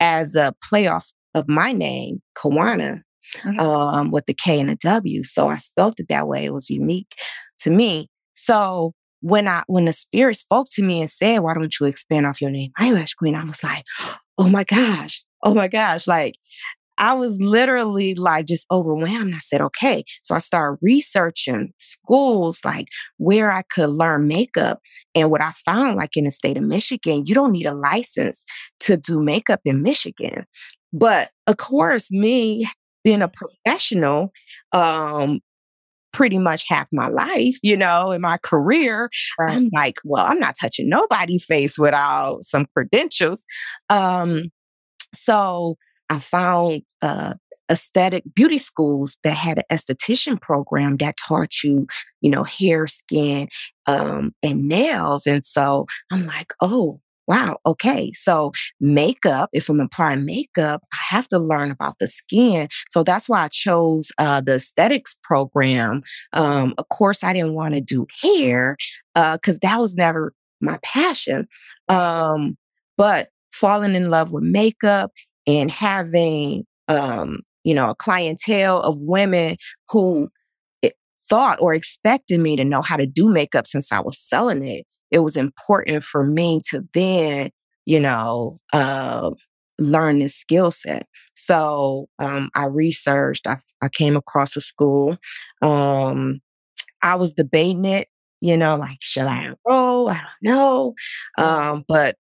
as 0.00 0.36
a 0.36 0.54
playoff 0.70 1.14
of 1.34 1.48
my 1.48 1.72
name, 1.72 2.20
Kawana, 2.36 3.00
mm-hmm. 3.36 3.58
um, 3.58 4.10
with 4.10 4.26
the 4.26 4.34
K 4.34 4.60
and 4.60 4.68
the 4.68 4.76
W. 4.76 5.24
So 5.24 5.48
I 5.48 5.56
spelled 5.56 5.98
it 5.98 6.08
that 6.10 6.28
way. 6.28 6.44
It 6.44 6.52
was 6.52 6.68
unique 6.68 7.14
to 7.60 7.70
me. 7.70 8.10
So 8.34 8.92
when 9.20 9.48
I 9.48 9.64
when 9.66 9.86
the 9.86 9.92
spirit 9.92 10.36
spoke 10.36 10.66
to 10.74 10.82
me 10.82 11.00
and 11.00 11.10
said, 11.10 11.40
Why 11.40 11.54
don't 11.54 11.74
you 11.78 11.86
expand 11.86 12.26
off 12.26 12.40
your 12.40 12.50
name, 12.50 12.72
Eyelash 12.78 13.14
Kween? 13.20 13.34
I 13.34 13.44
was 13.44 13.62
like, 13.62 13.84
Oh 14.38 14.48
my 14.48 14.64
gosh. 14.64 15.24
Oh 15.42 15.54
my 15.54 15.68
gosh. 15.68 16.06
Like 16.06 16.34
I 16.98 17.14
was 17.14 17.40
literally 17.40 18.14
like 18.16 18.46
just 18.46 18.66
overwhelmed. 18.72 19.34
I 19.34 19.38
said, 19.38 19.60
okay. 19.60 20.04
So 20.22 20.34
I 20.34 20.40
started 20.40 20.78
researching 20.82 21.72
schools, 21.78 22.60
like 22.64 22.88
where 23.18 23.52
I 23.52 23.62
could 23.62 23.90
learn 23.90 24.26
makeup. 24.26 24.80
And 25.14 25.30
what 25.30 25.40
I 25.40 25.52
found, 25.64 25.96
like 25.96 26.16
in 26.16 26.24
the 26.24 26.32
state 26.32 26.56
of 26.56 26.64
Michigan, 26.64 27.22
you 27.24 27.34
don't 27.34 27.52
need 27.52 27.66
a 27.66 27.74
license 27.74 28.44
to 28.80 28.96
do 28.96 29.22
makeup 29.22 29.60
in 29.64 29.82
Michigan. 29.82 30.44
But 30.92 31.30
of 31.46 31.56
course, 31.56 32.10
me 32.10 32.68
being 33.04 33.22
a 33.22 33.28
professional, 33.28 34.32
um, 34.72 35.40
pretty 36.12 36.38
much 36.38 36.64
half 36.68 36.88
my 36.92 37.08
life, 37.08 37.56
you 37.62 37.76
know, 37.76 38.10
in 38.12 38.20
my 38.20 38.38
career, 38.38 39.10
right. 39.38 39.56
I'm 39.56 39.70
like, 39.72 39.98
well, 40.04 40.26
I'm 40.26 40.38
not 40.38 40.56
touching 40.60 40.88
nobody's 40.88 41.44
face 41.44 41.78
without 41.78 42.44
some 42.44 42.66
credentials. 42.74 43.44
Um, 43.88 44.50
so 45.14 45.76
I 46.10 46.18
found 46.18 46.82
uh, 47.02 47.34
aesthetic 47.70 48.24
beauty 48.34 48.58
schools 48.58 49.16
that 49.24 49.36
had 49.36 49.58
an 49.58 49.64
esthetician 49.70 50.40
program 50.40 50.96
that 50.98 51.16
taught 51.16 51.62
you, 51.62 51.86
you 52.20 52.30
know, 52.30 52.44
hair, 52.44 52.86
skin, 52.86 53.48
um, 53.86 54.34
and 54.42 54.68
nails. 54.68 55.26
And 55.26 55.44
so 55.44 55.86
I'm 56.10 56.26
like, 56.26 56.52
oh, 56.60 57.00
wow, 57.28 57.58
okay. 57.66 58.10
So 58.14 58.52
makeup, 58.80 59.50
if 59.52 59.68
I'm 59.68 59.80
applying 59.80 60.24
makeup, 60.24 60.82
I 60.92 61.14
have 61.14 61.28
to 61.28 61.38
learn 61.38 61.70
about 61.70 61.96
the 62.00 62.08
skin. 62.08 62.68
So 62.88 63.04
that's 63.04 63.28
why 63.28 63.44
I 63.44 63.48
chose 63.48 64.10
uh, 64.18 64.40
the 64.40 64.54
aesthetics 64.54 65.16
program. 65.22 66.02
Um, 66.32 66.74
of 66.78 66.88
course, 66.88 67.22
I 67.22 67.34
didn't 67.34 67.54
want 67.54 67.74
to 67.74 67.80
do 67.82 68.06
hair 68.22 68.76
because 69.14 69.56
uh, 69.56 69.58
that 69.62 69.78
was 69.78 69.94
never 69.94 70.32
my 70.60 70.78
passion. 70.82 71.46
Um, 71.88 72.56
but 72.96 73.28
falling 73.52 73.94
in 73.94 74.08
love 74.08 74.32
with 74.32 74.42
makeup 74.42 75.12
and 75.46 75.70
having 75.70 76.64
um, 76.88 77.40
you 77.62 77.74
know 77.74 77.90
a 77.90 77.94
clientele 77.94 78.80
of 78.80 78.98
women 79.00 79.56
who 79.90 80.30
thought 81.28 81.58
or 81.60 81.74
expected 81.74 82.40
me 82.40 82.56
to 82.56 82.64
know 82.64 82.80
how 82.80 82.96
to 82.96 83.06
do 83.06 83.28
makeup 83.28 83.66
since 83.66 83.92
I 83.92 84.00
was 84.00 84.18
selling 84.18 84.66
it. 84.66 84.86
It 85.10 85.20
was 85.20 85.36
important 85.36 86.04
for 86.04 86.24
me 86.24 86.60
to 86.70 86.86
then, 86.94 87.50
you 87.86 88.00
know, 88.00 88.58
uh, 88.72 89.30
learn 89.78 90.18
this 90.18 90.34
skill 90.34 90.70
set. 90.70 91.06
So 91.34 92.08
um, 92.18 92.50
I 92.54 92.66
researched. 92.66 93.46
I, 93.46 93.58
I 93.80 93.88
came 93.88 94.16
across 94.16 94.56
a 94.56 94.60
school. 94.60 95.16
Um, 95.62 96.40
I 97.02 97.16
was 97.16 97.32
debating 97.32 97.84
it. 97.84 98.08
You 98.40 98.56
know, 98.56 98.76
like 98.76 98.98
should 99.00 99.26
I 99.26 99.54
enroll? 99.66 100.10
I 100.10 100.14
don't 100.14 100.54
know. 100.54 100.94
Um, 101.38 101.84
but 101.88 102.16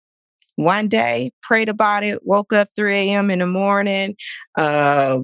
one 0.56 0.88
day, 0.88 1.32
prayed 1.42 1.68
about 1.68 2.04
it, 2.04 2.20
woke 2.24 2.52
up 2.52 2.68
3 2.76 2.94
a.m. 2.94 3.30
in 3.30 3.40
the 3.40 3.46
morning, 3.46 4.16
uh, 4.56 5.18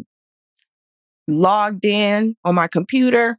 logged 1.28 1.84
in 1.84 2.36
on 2.44 2.54
my 2.54 2.66
computer, 2.66 3.38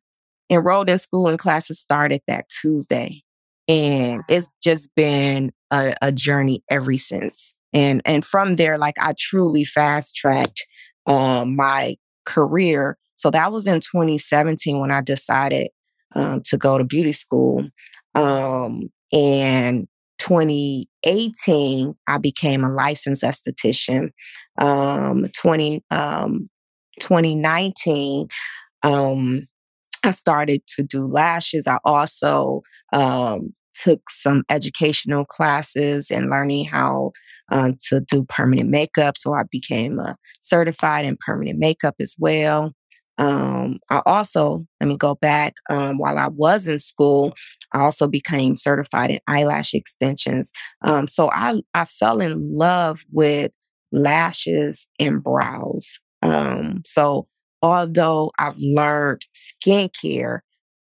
enrolled 0.49 0.89
in 0.89 0.97
school, 0.97 1.27
and 1.27 1.39
classes 1.39 1.79
started 1.79 2.21
that 2.27 2.45
Tuesday. 2.49 3.23
And 3.67 4.23
it's 4.27 4.49
just 4.61 4.93
been 4.95 5.51
a, 5.71 5.93
a 6.01 6.11
journey 6.11 6.63
ever 6.69 6.97
since. 6.97 7.57
And 7.73 8.01
and 8.05 8.25
from 8.25 8.55
there, 8.55 8.77
like 8.77 8.95
I 8.99 9.13
truly 9.17 9.63
fast 9.63 10.15
tracked 10.15 10.65
um, 11.05 11.55
my 11.55 11.95
career. 12.25 12.97
So 13.15 13.31
that 13.31 13.51
was 13.51 13.67
in 13.67 13.79
2017 13.79 14.79
when 14.79 14.91
I 14.91 15.01
decided 15.01 15.69
um, 16.15 16.41
to 16.45 16.57
go 16.57 16.77
to 16.77 16.83
beauty 16.83 17.11
school. 17.11 17.67
Um, 18.15 18.89
and 19.13 19.87
2018, 20.19 21.95
I 22.07 22.17
became 22.17 22.63
a 22.63 22.71
licensed 22.71 23.23
esthetician. 23.23 24.09
Um, 24.57 25.27
20, 25.35 25.83
um, 25.91 26.49
2019, 26.99 28.27
um, 28.83 29.47
I 30.03 30.11
started 30.11 30.61
to 30.75 30.83
do 30.83 31.05
lashes. 31.07 31.67
I 31.67 31.77
also 31.85 32.61
um, 32.93 33.53
took 33.73 34.09
some 34.09 34.43
educational 34.49 35.25
classes 35.25 36.11
and 36.11 36.29
learning 36.29 36.65
how 36.65 37.11
um, 37.51 37.77
to 37.89 38.01
do 38.01 38.23
permanent 38.23 38.69
makeup. 38.69 39.17
So 39.17 39.33
I 39.33 39.43
became 39.49 39.99
a 39.99 40.15
certified 40.39 41.05
in 41.05 41.17
permanent 41.17 41.59
makeup 41.59 41.95
as 41.99 42.15
well. 42.17 42.73
Um, 43.17 43.79
I 43.89 44.01
also, 44.05 44.65
let 44.79 44.87
me 44.87 44.97
go 44.97 45.15
back, 45.15 45.53
um, 45.69 45.99
while 45.99 46.17
I 46.17 46.29
was 46.29 46.65
in 46.65 46.79
school, 46.79 47.33
I 47.71 47.81
also 47.81 48.07
became 48.07 48.57
certified 48.57 49.11
in 49.11 49.19
eyelash 49.27 49.73
extensions. 49.73 50.51
Um, 50.81 51.07
so 51.07 51.29
I, 51.31 51.61
I 51.73 51.85
fell 51.85 52.19
in 52.19 52.57
love 52.57 53.03
with 53.11 53.51
lashes 53.91 54.87
and 54.97 55.23
brows. 55.23 55.99
Um, 56.23 56.81
so 56.85 57.27
although 57.61 58.31
I've 58.39 58.57
learned 58.57 59.25
skincare, 59.35 60.39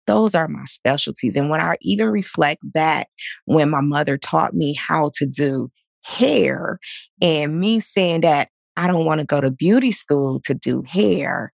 those 0.07 0.35
are 0.35 0.49
my 0.49 0.65
specialties. 0.65 1.37
And 1.37 1.51
when 1.51 1.61
I 1.61 1.77
even 1.83 2.09
reflect 2.09 2.61
back 2.65 3.09
when 3.45 3.71
my 3.71 3.81
mother 3.83 4.17
taught 4.17 4.55
me 4.55 4.75
how 4.75 5.11
to 5.17 5.27
do 5.27 5.71
hair 6.05 6.79
and 7.21 7.61
me 7.61 7.81
saying 7.81 8.23
that 8.23 8.49
I 8.77 8.87
don't 8.87 9.05
want 9.05 9.21
to 9.21 9.27
go 9.27 9.41
to 9.41 9.51
beauty 9.51 9.91
school 9.91 10.41
to 10.45 10.55
do 10.55 10.83
hair, 10.87 11.53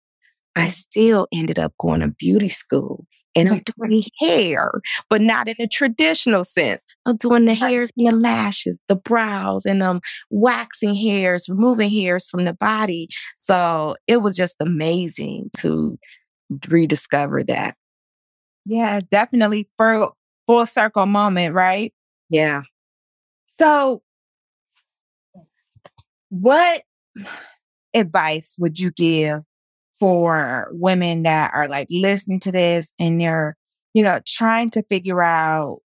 I 0.56 0.70
still 0.70 1.28
ended 1.32 1.60
up 1.60 1.74
going 1.78 2.00
to 2.02 2.08
beauty 2.08 2.50
school 2.50 3.06
and 3.36 3.50
I'm 3.50 3.62
doing 3.78 4.04
hair, 4.20 4.72
but 5.10 5.22
not 5.22 5.48
in 5.48 5.56
a 5.60 5.68
traditional 5.68 6.44
sense. 6.44 6.86
I'm 7.06 7.18
doing 7.18 7.46
the 7.46 7.54
hairs 7.54 7.92
and 7.98 8.08
the 8.08 8.16
lashes, 8.16 8.80
the 8.88 8.96
brows, 8.96 9.66
and 9.66 9.84
um 9.84 10.02
waxing 10.30 10.96
hairs, 10.96 11.48
removing 11.50 11.92
hairs 11.92 12.28
from 12.28 12.46
the 12.46 12.54
body. 12.54 13.08
So 13.36 13.96
it 14.08 14.18
was 14.18 14.36
just 14.36 14.56
amazing 14.60 15.52
to 15.58 15.98
rediscover 16.68 17.44
that. 17.44 17.76
Yeah, 18.66 19.00
definitely 19.10 19.70
for 19.78 20.12
full 20.48 20.66
circle 20.66 21.06
moment, 21.06 21.54
right? 21.54 21.94
Yeah. 22.30 22.64
So 23.58 24.02
what 26.30 26.84
advice 27.94 28.56
would 28.60 28.80
you 28.80 28.92
give 28.92 29.42
for 30.00 30.70
women 30.72 31.24
that 31.24 31.52
are 31.54 31.68
like 31.68 31.88
listening 31.90 32.40
to 32.42 32.52
this 32.52 32.94
and 33.00 33.20
they're, 33.20 33.56
you 33.94 34.04
know, 34.04 34.20
trying 34.26 34.70
to 34.72 34.84
figure 34.90 35.22
out 35.22 35.80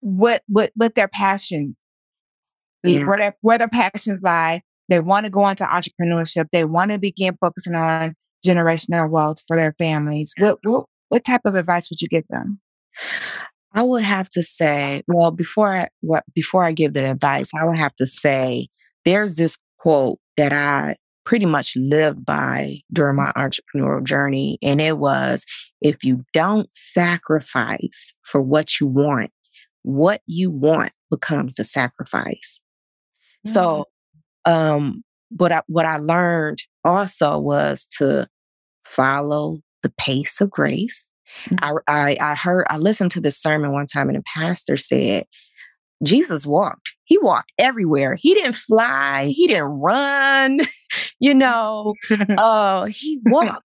what 0.00 0.42
what 0.46 0.70
what 0.74 0.94
their 0.94 1.08
passions, 1.08 1.80
Yeah. 2.84 3.04
where 3.04 3.18
their 3.18 3.36
where 3.40 3.58
their 3.58 3.68
passions 3.68 4.20
lie. 4.22 4.62
They 4.88 5.00
want 5.00 5.26
to 5.26 5.30
go 5.30 5.46
into 5.48 5.64
entrepreneurship. 5.64 6.46
They 6.50 6.64
want 6.64 6.92
to 6.92 6.98
begin 6.98 7.36
focusing 7.40 7.74
on 7.74 8.14
generational 8.46 9.10
wealth 9.10 9.38
for 9.46 9.56
their 9.56 9.74
families. 9.78 10.32
What 10.38 10.58
what 10.62 10.84
what 11.08 11.24
type 11.24 11.42
of 11.44 11.54
advice 11.54 11.90
would 11.90 12.00
you 12.00 12.08
give 12.08 12.24
them? 12.28 12.60
I 13.74 13.82
would 13.82 14.02
have 14.02 14.28
to 14.30 14.42
say, 14.42 15.02
well, 15.06 15.30
before 15.30 15.76
I, 15.76 15.88
what, 16.00 16.24
before 16.34 16.64
I 16.64 16.72
give 16.72 16.94
the 16.94 17.10
advice, 17.10 17.50
I 17.54 17.64
would 17.66 17.76
have 17.76 17.94
to 17.96 18.06
say 18.06 18.68
there's 19.04 19.36
this 19.36 19.58
quote 19.78 20.18
that 20.36 20.52
I 20.52 20.96
pretty 21.28 21.44
much 21.44 21.76
lived 21.76 22.24
by 22.24 22.80
during 22.90 23.14
my 23.14 23.30
entrepreneurial 23.36 24.02
journey. 24.02 24.58
And 24.62 24.80
it 24.80 24.96
was, 24.96 25.44
if 25.82 26.02
you 26.02 26.24
don't 26.32 26.72
sacrifice 26.72 28.14
for 28.22 28.40
what 28.40 28.80
you 28.80 28.86
want, 28.86 29.30
what 29.82 30.22
you 30.24 30.50
want 30.50 30.92
becomes 31.10 31.56
the 31.56 31.64
sacrifice. 31.64 32.62
So, 33.44 33.84
um, 34.46 35.04
what 35.28 35.52
I, 35.52 35.60
what 35.66 35.84
I 35.84 35.98
learned 35.98 36.62
also 36.82 37.38
was 37.38 37.86
to 37.98 38.26
follow 38.86 39.58
the 39.82 39.92
pace 39.98 40.40
of 40.40 40.50
grace. 40.50 41.06
I, 41.60 41.72
I, 41.86 42.16
I 42.22 42.34
heard, 42.36 42.64
I 42.70 42.78
listened 42.78 43.10
to 43.10 43.20
this 43.20 43.36
sermon 43.36 43.72
one 43.72 43.86
time 43.86 44.08
and 44.08 44.16
the 44.16 44.22
pastor 44.34 44.78
said, 44.78 45.26
Jesus 46.02 46.46
walked. 46.46 46.94
He 47.04 47.18
walked 47.18 47.52
everywhere. 47.58 48.14
He 48.14 48.32
didn't 48.32 48.56
fly. 48.56 49.26
He 49.26 49.46
didn't 49.46 49.64
run. 49.64 50.60
you 51.20 51.34
know, 51.34 51.94
uh, 52.38 52.86
he 52.86 53.20
walked. 53.26 53.64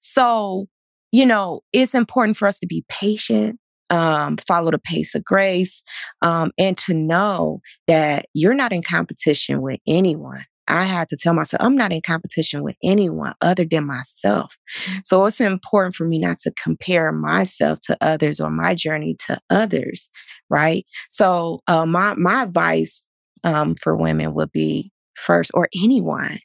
So, 0.00 0.66
you 1.12 1.26
know, 1.26 1.60
it's 1.72 1.94
important 1.94 2.36
for 2.36 2.48
us 2.48 2.58
to 2.58 2.66
be 2.66 2.84
patient, 2.88 3.58
um, 3.90 4.36
follow 4.48 4.70
the 4.70 4.78
pace 4.78 5.14
of 5.14 5.24
grace, 5.24 5.82
um, 6.22 6.50
and 6.58 6.76
to 6.78 6.94
know 6.94 7.60
that 7.86 8.26
you're 8.34 8.54
not 8.54 8.72
in 8.72 8.82
competition 8.82 9.62
with 9.62 9.80
anyone. 9.86 10.44
I 10.68 10.84
had 10.84 11.08
to 11.08 11.16
tell 11.16 11.34
myself, 11.34 11.60
I'm 11.62 11.76
not 11.76 11.92
in 11.92 12.00
competition 12.02 12.62
with 12.62 12.76
anyone 12.82 13.34
other 13.40 13.64
than 13.64 13.86
myself. 13.86 14.56
So 15.04 15.26
it's 15.26 15.40
important 15.40 15.94
for 15.96 16.06
me 16.06 16.18
not 16.18 16.38
to 16.40 16.52
compare 16.62 17.12
myself 17.12 17.80
to 17.82 17.96
others 18.00 18.40
or 18.40 18.50
my 18.50 18.72
journey 18.74 19.16
to 19.26 19.40
others, 19.50 20.08
right? 20.48 20.86
So 21.10 21.60
uh, 21.66 21.84
my 21.84 22.14
my 22.14 22.44
advice 22.44 23.06
um, 23.44 23.74
for 23.74 23.96
women 23.96 24.34
would 24.34 24.52
be 24.52 24.92
first, 25.14 25.50
or 25.54 25.68
anyone, 25.74 26.38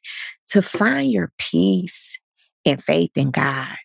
to 0.49 0.61
find 0.61 1.11
your 1.11 1.31
peace 1.37 2.17
and 2.65 2.83
faith 2.83 3.11
in 3.15 3.31
God 3.31 3.75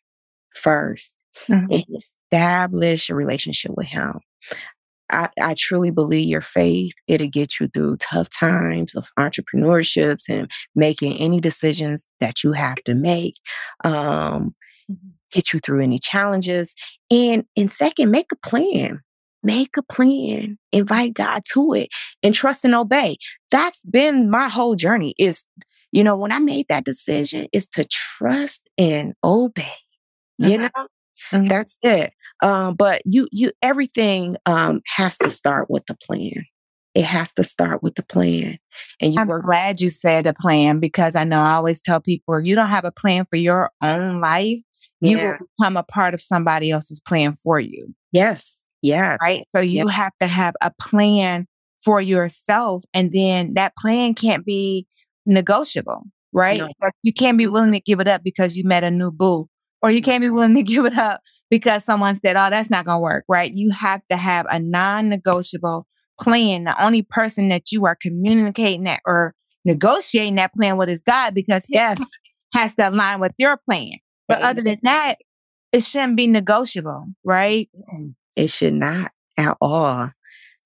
first 0.54 1.14
Mhm. 1.48 1.66
and 1.70 1.84
establish 1.96 3.08
a 3.10 3.14
relationship 3.14 3.72
with 3.76 3.88
Him. 3.88 4.20
I, 5.10 5.28
I 5.40 5.54
truly 5.58 5.90
believe 5.90 6.28
your 6.28 6.40
faith, 6.40 6.94
it'll 7.06 7.28
get 7.28 7.60
you 7.60 7.68
through 7.68 7.96
tough 7.98 8.28
times 8.30 8.94
of 8.94 9.10
entrepreneurships 9.18 10.28
and 10.28 10.50
making 10.74 11.18
any 11.18 11.40
decisions 11.40 12.06
that 12.20 12.42
you 12.42 12.52
have 12.52 12.76
to 12.84 12.94
make. 12.94 13.34
Um, 13.84 14.54
get 15.30 15.52
you 15.52 15.58
through 15.58 15.82
any 15.82 15.98
challenges. 15.98 16.74
And 17.10 17.44
and 17.56 17.70
second, 17.70 18.10
make 18.10 18.26
a 18.32 18.48
plan. 18.48 19.00
Make 19.42 19.76
a 19.76 19.82
plan. 19.82 20.58
Invite 20.72 21.14
God 21.14 21.42
to 21.52 21.72
it 21.74 21.88
and 22.22 22.34
trust 22.34 22.64
and 22.64 22.74
obey. 22.74 23.16
That's 23.50 23.84
been 23.86 24.30
my 24.30 24.48
whole 24.48 24.74
journey 24.76 25.14
is, 25.18 25.44
you 25.90 26.04
know, 26.04 26.16
when 26.16 26.32
I 26.32 26.38
made 26.38 26.66
that 26.68 26.84
decision 26.84 27.48
is 27.52 27.66
to 27.70 27.84
trust 27.84 28.68
and 28.78 29.14
obey. 29.24 29.72
You 30.38 30.58
know, 30.58 30.70
Mhm. 31.32 31.48
that's 31.48 31.78
it. 31.82 32.12
Um, 32.42 32.74
but 32.74 33.02
you, 33.04 33.28
you, 33.32 33.52
everything 33.62 34.36
um, 34.46 34.80
has 34.96 35.18
to 35.18 35.30
start 35.30 35.70
with 35.70 35.86
the 35.86 35.94
plan. 35.94 36.44
It 36.94 37.04
has 37.04 37.32
to 37.34 37.44
start 37.44 37.82
with 37.82 37.94
the 37.94 38.02
plan, 38.02 38.58
and 39.00 39.14
you 39.14 39.20
I'm 39.20 39.28
work. 39.28 39.44
glad 39.44 39.80
you 39.80 39.88
said 39.88 40.26
a 40.26 40.34
plan 40.34 40.78
because 40.80 41.16
I 41.16 41.24
know 41.24 41.40
I 41.40 41.52
always 41.54 41.80
tell 41.80 42.00
people 42.00 42.40
you 42.40 42.54
don't 42.54 42.66
have 42.68 42.84
a 42.84 42.92
plan 42.92 43.24
for 43.30 43.36
your 43.36 43.70
own 43.82 44.20
life, 44.20 44.58
you 45.00 45.16
Yeah. 45.18 45.38
will 45.38 45.46
become 45.58 45.76
a 45.78 45.82
part 45.84 46.12
of 46.14 46.20
somebody 46.20 46.70
else's 46.70 47.00
plan 47.00 47.36
for 47.42 47.58
you. 47.58 47.94
Yes, 48.12 48.61
yes, 48.82 49.18
Right. 49.22 49.44
So 49.54 49.60
you 49.62 49.88
have 49.88 50.12
to 50.20 50.26
have 50.26 50.54
a 50.60 50.72
plan 50.80 51.46
for 51.84 52.00
yourself. 52.00 52.84
And 52.94 53.12
then 53.12 53.54
that 53.54 53.74
plan 53.76 54.14
can't 54.14 54.44
be 54.44 54.86
negotiable, 55.26 56.02
right? 56.32 56.58
No. 56.60 56.68
You 57.02 57.12
can't 57.12 57.38
be 57.38 57.46
willing 57.46 57.72
to 57.72 57.80
give 57.80 58.00
it 58.00 58.08
up 58.08 58.22
because 58.22 58.56
you 58.56 58.64
met 58.64 58.84
a 58.84 58.90
new 58.90 59.10
boo, 59.10 59.48
or 59.82 59.90
you 59.90 60.02
can't 60.02 60.22
be 60.22 60.30
willing 60.30 60.54
to 60.54 60.62
give 60.62 60.84
it 60.84 60.96
up 60.96 61.20
because 61.50 61.84
someone 61.84 62.16
said, 62.16 62.36
oh, 62.36 62.50
that's 62.50 62.70
not 62.70 62.84
going 62.84 62.96
to 62.98 63.02
work, 63.02 63.24
right? 63.28 63.52
You 63.52 63.70
have 63.70 64.04
to 64.10 64.16
have 64.16 64.46
a 64.50 64.58
non 64.58 65.08
negotiable 65.08 65.86
plan. 66.20 66.64
The 66.64 66.82
only 66.84 67.02
person 67.02 67.48
that 67.48 67.72
you 67.72 67.84
are 67.86 67.96
communicating 67.96 68.84
that 68.84 69.00
or 69.06 69.34
negotiating 69.64 70.36
that 70.36 70.54
plan 70.54 70.76
with 70.76 70.88
is 70.88 71.00
God 71.00 71.34
because 71.34 71.66
Yes. 71.68 71.98
has 72.54 72.74
to 72.76 72.88
align 72.88 73.20
with 73.20 73.32
your 73.38 73.58
plan. 73.68 73.92
But 74.28 74.40
other 74.42 74.62
than 74.62 74.78
that, 74.82 75.16
it 75.72 75.82
shouldn't 75.82 76.16
be 76.16 76.26
negotiable, 76.26 77.06
right? 77.24 77.68
Mm. 77.92 78.14
It 78.36 78.50
should 78.50 78.74
not 78.74 79.12
at 79.36 79.56
all. 79.60 80.10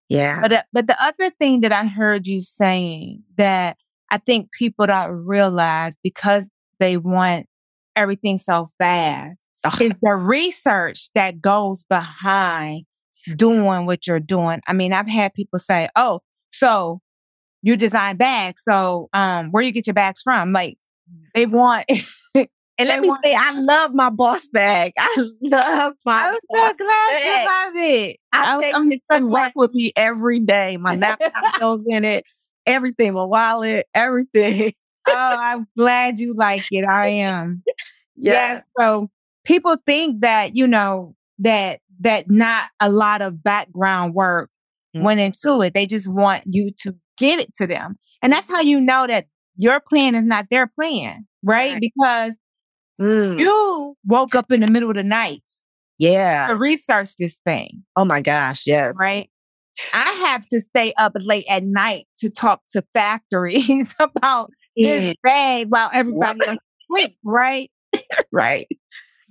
Yeah, 0.09 0.41
But 0.41 0.53
uh, 0.53 0.63
but 0.73 0.87
the 0.87 0.97
other 1.03 1.31
thing 1.31 1.61
that 1.63 1.73
I 1.73 1.87
heard 1.87 2.29
you 2.29 2.41
saying 2.41 3.25
that 3.39 3.77
I 4.09 4.19
think 4.19 4.53
people 4.53 4.87
don't 4.87 5.11
realize 5.27 5.97
because 6.01 6.49
they 6.79 6.97
want 6.97 7.47
everything 7.97 8.39
so 8.39 8.71
fast 8.79 9.41
Ugh. 9.65 9.83
is 9.83 9.93
the 10.01 10.15
research 10.15 11.09
that 11.17 11.41
goes 11.41 11.83
behind 11.85 12.85
doing 13.35 13.87
what 13.87 14.07
you're 14.07 14.21
doing. 14.21 14.61
I 14.69 14.75
mean, 14.75 14.93
I've 14.93 15.09
had 15.09 15.35
people 15.35 15.59
say, 15.59 15.89
"Oh, 15.97 16.21
so 16.53 17.01
you 17.63 17.77
design 17.77 18.17
bags, 18.17 18.63
so 18.65 19.09
um, 19.13 19.51
where 19.51 19.63
you 19.65 19.73
get 19.73 19.89
your 19.89 19.95
bags 19.95 20.23
from?" 20.23 20.53
Like 20.53 20.79
they 21.35 21.47
want. 21.47 21.87
and 22.79 22.89
let 22.89 22.97
they 22.97 23.01
me 23.01 23.09
want- 23.09 23.25
say, 23.25 23.35
I 23.35 23.53
love 23.53 23.95
my 23.95 24.11
boss 24.11 24.49
bag. 24.49 24.93
I 24.99 25.27
love 25.43 25.95
my. 26.05 26.29
I'm 26.29 26.35
so 26.35 26.73
glad 26.75 27.23
you 27.25 27.47
love 27.47 27.73
it. 27.77 28.17
I 28.33 28.45
I'm- 28.45 28.61
take 28.61 28.75
I'm 28.75 28.93
it 28.93 29.03
to 29.11 29.27
work 29.27 29.53
with 29.57 29.73
me 29.75 29.93
every 29.97 30.41
day. 30.41 30.77
My 30.77 30.97
laptop 30.97 31.33
goes 31.61 31.83
in 31.87 32.05
it, 32.05 32.25
everything, 32.67 33.15
my 33.15 33.25
wallet, 33.25 33.87
everything. 33.95 34.73
oh, 35.09 35.15
I'm 35.15 35.67
glad 35.77 36.19
you 36.21 36.35
like 36.35 36.65
it. 36.71 36.85
I 36.85 37.09
am. 37.09 37.63
Yeah. 38.17 38.33
Yeah. 38.55 38.61
So 38.79 39.09
people 39.45 39.77
think 39.87 40.21
that, 40.23 40.57
you 40.57 40.67
know, 40.67 41.15
that 41.39 41.81
that 42.01 42.31
not 42.31 42.69
a 42.81 42.91
lot 42.91 43.23
of 43.23 43.43
background 43.43 44.15
work 44.15 44.51
Mm. 44.97 45.03
went 45.03 45.21
into 45.21 45.61
it. 45.63 45.75
They 45.75 45.85
just 45.87 46.09
want 46.09 46.45
you 46.47 46.71
to 46.79 46.95
give 47.19 47.39
it 47.41 47.53
to 47.57 47.67
them. 47.67 47.99
And 48.23 48.33
that's 48.33 48.51
how 48.51 48.61
you 48.63 48.81
know 48.81 49.07
that 49.07 49.27
your 49.57 49.79
plan 49.81 50.15
is 50.15 50.25
not 50.25 50.47
their 50.51 50.67
plan, 50.67 51.27
right? 51.43 51.73
Right. 51.73 51.81
Because 51.81 52.37
Mm. 53.01 53.39
You 53.39 53.95
woke 54.07 54.35
up 54.35 54.51
in 54.51 54.61
the 54.61 54.67
middle 54.69 54.91
of 54.91 54.97
the 54.97 55.03
night 55.03 55.43
Yeah. 55.99 56.47
to 56.49 56.57
research 56.57 57.17
this 57.17 57.39
thing, 57.45 57.85
Oh 57.97 58.05
my 58.05 58.21
gosh. 58.23 58.67
Yes. 58.67 58.95
right? 58.99 59.29
I 59.93 60.13
have 60.27 60.47
to 60.49 60.61
stay 60.63 60.95
up 60.97 61.13
late 61.21 61.45
at 61.51 61.63
night 61.63 62.07
to 62.21 62.31
talk 62.31 62.63
to 62.71 62.83
factories 62.95 63.95
about 64.01 64.51
Yeah. 64.75 65.01
this 65.01 65.15
bag 65.23 65.67
while 65.69 65.91
everybody 65.93 66.47
else 66.47 66.59
sleep, 66.91 67.17
right? 67.25 67.71
Right. 68.33 68.67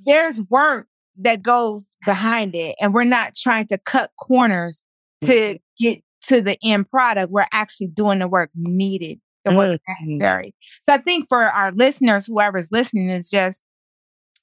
There's 0.05 0.41
work 0.49 0.87
that 1.19 1.41
goes 1.41 1.85
behind 2.05 2.55
it, 2.55 2.75
and 2.81 2.93
we're 2.93 3.03
not 3.05 3.35
trying 3.35 3.67
to 3.67 3.77
cut 3.77 4.11
corners 4.19 4.85
to 5.23 5.57
get 5.79 6.01
to 6.23 6.41
the 6.41 6.57
end 6.63 6.89
product. 6.89 7.31
We're 7.31 7.45
actually 7.53 7.87
doing 7.87 8.19
the 8.19 8.27
work 8.27 8.49
needed, 8.55 9.19
the 9.45 9.53
work 9.55 9.79
Mhm. 10.01 10.07
necessary. 10.19 10.55
So 10.83 10.93
I 10.93 10.97
think 10.97 11.27
for 11.29 11.43
our 11.43 11.71
listeners, 11.71 12.25
whoever's 12.27 12.69
listening, 12.71 13.09
is 13.09 13.29
just 13.29 13.63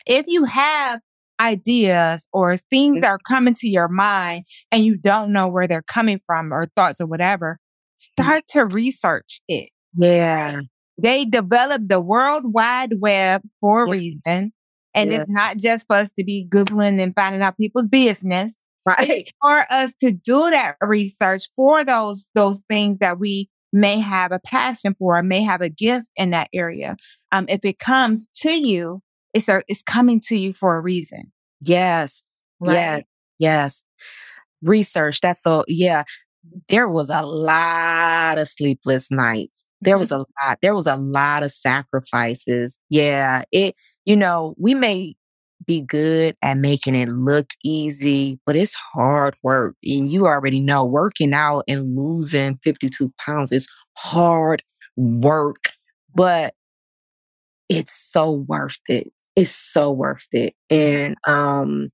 if 0.07 0.27
you 0.29 0.45
have 0.45 1.01
ideas 1.41 2.27
or 2.33 2.57
things 2.57 3.01
that 3.01 3.11
are 3.11 3.19
coming 3.27 3.55
to 3.55 3.69
your 3.69 3.89
mind 3.89 4.45
and 4.71 4.85
you 4.85 4.97
don't 4.97 5.33
know 5.33 5.49
where 5.49 5.67
they're 5.67 5.83
coming 5.83 6.21
from 6.27 6.53
or 6.53 6.67
thoughts 6.77 7.01
or 7.01 7.07
whatever, 7.07 7.59
start 7.97 8.45
to 8.49 8.65
research 8.65 9.41
it. 9.49 9.71
Yeah. 9.97 10.61
They 10.99 11.25
developed 11.25 11.89
the 11.89 12.01
World 12.01 12.45
Wide 12.53 13.01
Web 13.01 13.43
for 13.61 13.85
a 13.85 13.91
reason. 13.91 14.53
And 14.95 15.11
Yeah. 15.11 15.23
it's 15.23 15.31
not 15.31 15.57
just 15.57 15.87
for 15.87 15.97
us 15.97 16.11
to 16.13 16.25
be 16.25 16.47
Googling 16.49 17.01
and 17.01 17.15
finding 17.15 17.43
out 17.43 17.57
people's 17.57 17.89
business. 17.89 18.55
Right. 18.85 19.31
For 19.41 19.65
us 19.71 19.93
to 20.01 20.11
do 20.13 20.51
that 20.51 20.77
research 20.81 21.43
for 21.57 21.85
those 21.85 22.27
those 22.35 22.61
things 22.69 22.99
that 22.99 23.19
we 23.19 23.49
may 23.73 23.99
have 23.99 24.33
a 24.33 24.39
passion 24.41 24.95
for, 24.99 25.17
or 25.17 25.23
may 25.23 25.43
have 25.43 25.61
a 25.61 25.69
gift 25.69 26.07
in 26.17 26.31
that 26.31 26.49
area. 26.53 26.97
Um, 27.33 27.47
if 27.49 27.61
it 27.65 27.79
comes 27.79 28.29
to 28.43 28.51
you, 28.51 29.01
it's 29.33 29.49
a, 29.49 29.63
it's 29.69 29.83
coming 29.83 30.21
to 30.27 30.37
you 30.37 30.53
for 30.53 30.77
a 30.77 30.81
reason. 30.81 31.33
Yes. 31.61 32.23
Yes. 32.61 33.03
Yes. 33.39 33.85
Research. 34.63 35.21
That's 35.21 35.43
so, 35.43 35.65
yeah. 35.67 36.05
There 36.69 36.89
was 36.89 37.09
a 37.09 37.23
lot 37.23 38.37
of 38.39 38.49
sleepless 38.49 39.11
nights. 39.11 39.67
There 39.81 39.97
was 39.97 40.11
a 40.11 40.19
lot. 40.19 40.59
There 40.61 40.75
was 40.75 40.87
a 40.87 40.97
lot 40.97 41.43
of 41.43 41.51
sacrifices. 41.51 42.79
Yeah. 42.89 43.45
It, 43.53 43.75
you 44.05 44.17
know, 44.17 44.55
we 44.59 44.75
may 44.75 45.15
be 45.67 45.81
good 45.81 46.37
at 46.43 46.57
making 46.57 46.95
it 46.95 47.09
look 47.09 47.51
easy, 47.65 48.39
but 48.47 48.57
it's 48.57 48.75
hard 48.75 49.35
work. 49.43 49.77
And 49.85 50.11
you 50.11 50.27
already 50.27 50.61
know 50.61 50.85
working 50.85 51.33
out 51.35 51.65
and 51.69 51.97
losing 51.97 52.59
52 52.63 53.13
pounds 53.19 53.53
is 53.53 53.69
hard 53.97 54.63
work, 54.97 55.71
but 56.15 56.55
it's 57.69 57.93
so 57.93 58.31
worth 58.31 58.81
it. 58.89 59.13
It's 59.37 59.55
so 59.55 59.91
worth 59.91 60.27
it. 60.33 60.55
And, 60.71 61.17
um, 61.27 61.91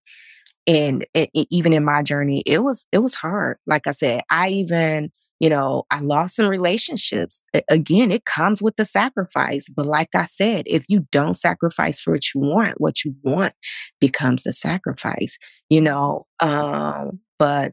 and 0.66 1.06
even 1.34 1.72
in 1.72 1.82
my 1.82 2.02
journey 2.02 2.42
it 2.44 2.62
was 2.62 2.86
it 2.92 2.98
was 2.98 3.14
hard 3.14 3.56
like 3.66 3.86
i 3.86 3.90
said 3.90 4.20
i 4.30 4.50
even 4.50 5.10
you 5.40 5.48
know 5.48 5.84
i 5.90 6.00
lost 6.00 6.36
some 6.36 6.46
relationships 6.46 7.42
again 7.68 8.10
it 8.10 8.24
comes 8.24 8.62
with 8.62 8.76
the 8.76 8.84
sacrifice 8.84 9.66
but 9.68 9.86
like 9.86 10.08
i 10.14 10.24
said 10.24 10.64
if 10.66 10.84
you 10.88 11.06
don't 11.10 11.34
sacrifice 11.34 11.98
for 11.98 12.12
what 12.12 12.34
you 12.34 12.40
want 12.40 12.80
what 12.80 13.04
you 13.04 13.14
want 13.22 13.54
becomes 14.00 14.46
a 14.46 14.52
sacrifice 14.52 15.38
you 15.68 15.80
know 15.80 16.24
um 16.40 17.18
but 17.38 17.72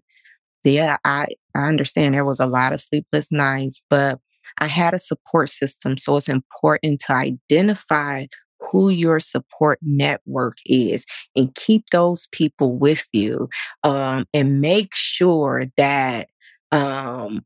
yeah 0.63 0.97
i 1.05 1.28
i 1.55 1.68
understand 1.68 2.13
there 2.13 2.26
was 2.26 2.39
a 2.39 2.45
lot 2.45 2.74
of 2.74 2.82
sleepless 2.82 3.32
nights 3.32 3.84
but 3.89 4.20
i 4.59 4.68
had 4.68 4.93
a 4.93 4.99
support 4.99 5.49
system 5.49 5.97
so 5.97 6.18
it's 6.18 6.30
important 6.30 6.99
to 6.99 7.13
identify 7.13 8.26
who 8.72 8.89
your 8.89 9.20
support 9.20 9.80
network 9.82 10.57
is 10.66 11.05
and 11.36 11.53
keep 11.55 11.84
those 11.91 12.28
people 12.32 12.78
with 12.78 13.07
you 13.13 13.47
um, 13.84 14.26
and 14.34 14.59
make 14.61 14.89
sure 14.93 15.66
that 15.78 16.30
um, 16.72 17.41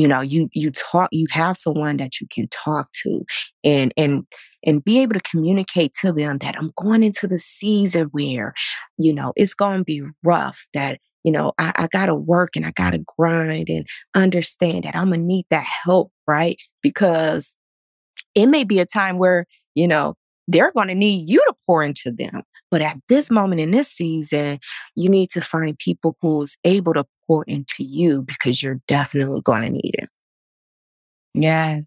you 0.00 0.08
know 0.08 0.20
you 0.20 0.48
you 0.52 0.70
talk 0.70 1.08
you 1.12 1.26
have 1.30 1.56
someone 1.56 1.98
that 1.98 2.20
you 2.20 2.26
can 2.30 2.48
talk 2.48 2.90
to 3.02 3.22
and 3.62 3.92
and 3.96 4.24
and 4.64 4.84
be 4.84 5.00
able 5.00 5.14
to 5.14 5.30
communicate 5.30 5.92
to 6.00 6.12
them 6.12 6.38
that 6.38 6.56
I'm 6.58 6.70
going 6.76 7.02
into 7.02 7.26
the 7.26 7.38
season 7.38 8.08
where 8.12 8.54
you 8.98 9.12
know 9.12 9.32
it's 9.36 9.54
going 9.54 9.78
to 9.78 9.84
be 9.84 10.02
rough 10.24 10.66
that 10.74 10.98
you 11.24 11.32
know 11.32 11.52
I, 11.58 11.72
I 11.76 11.88
got 11.88 12.06
to 12.06 12.14
work 12.14 12.56
and 12.56 12.64
I 12.64 12.72
got 12.72 12.90
to 12.90 13.04
grind 13.18 13.68
and 13.68 13.86
understand 14.14 14.84
that 14.84 14.96
I'm 14.96 15.10
gonna 15.10 15.22
need 15.22 15.46
that 15.50 15.66
help 15.84 16.12
right? 16.26 16.56
Because 16.82 17.56
it 18.34 18.46
may 18.46 18.64
be 18.64 18.78
a 18.80 18.86
time 18.86 19.18
where 19.18 19.46
you 19.74 19.88
know 19.88 20.14
they're 20.50 20.72
going 20.72 20.88
to 20.88 20.94
need 20.94 21.28
you 21.30 21.38
to 21.38 21.54
pour 21.66 21.82
into 21.82 22.10
them. 22.10 22.42
But 22.70 22.82
at 22.82 22.96
this 23.08 23.30
moment 23.30 23.60
in 23.60 23.70
this 23.70 23.88
season, 23.88 24.58
you 24.96 25.08
need 25.08 25.30
to 25.30 25.40
find 25.40 25.78
people 25.78 26.16
who's 26.20 26.56
able 26.64 26.94
to 26.94 27.04
pour 27.26 27.44
into 27.44 27.84
you 27.84 28.22
because 28.22 28.62
you're 28.62 28.80
definitely 28.88 29.40
going 29.42 29.62
to 29.62 29.70
need 29.70 29.94
it. 29.94 30.08
Yes. 31.34 31.86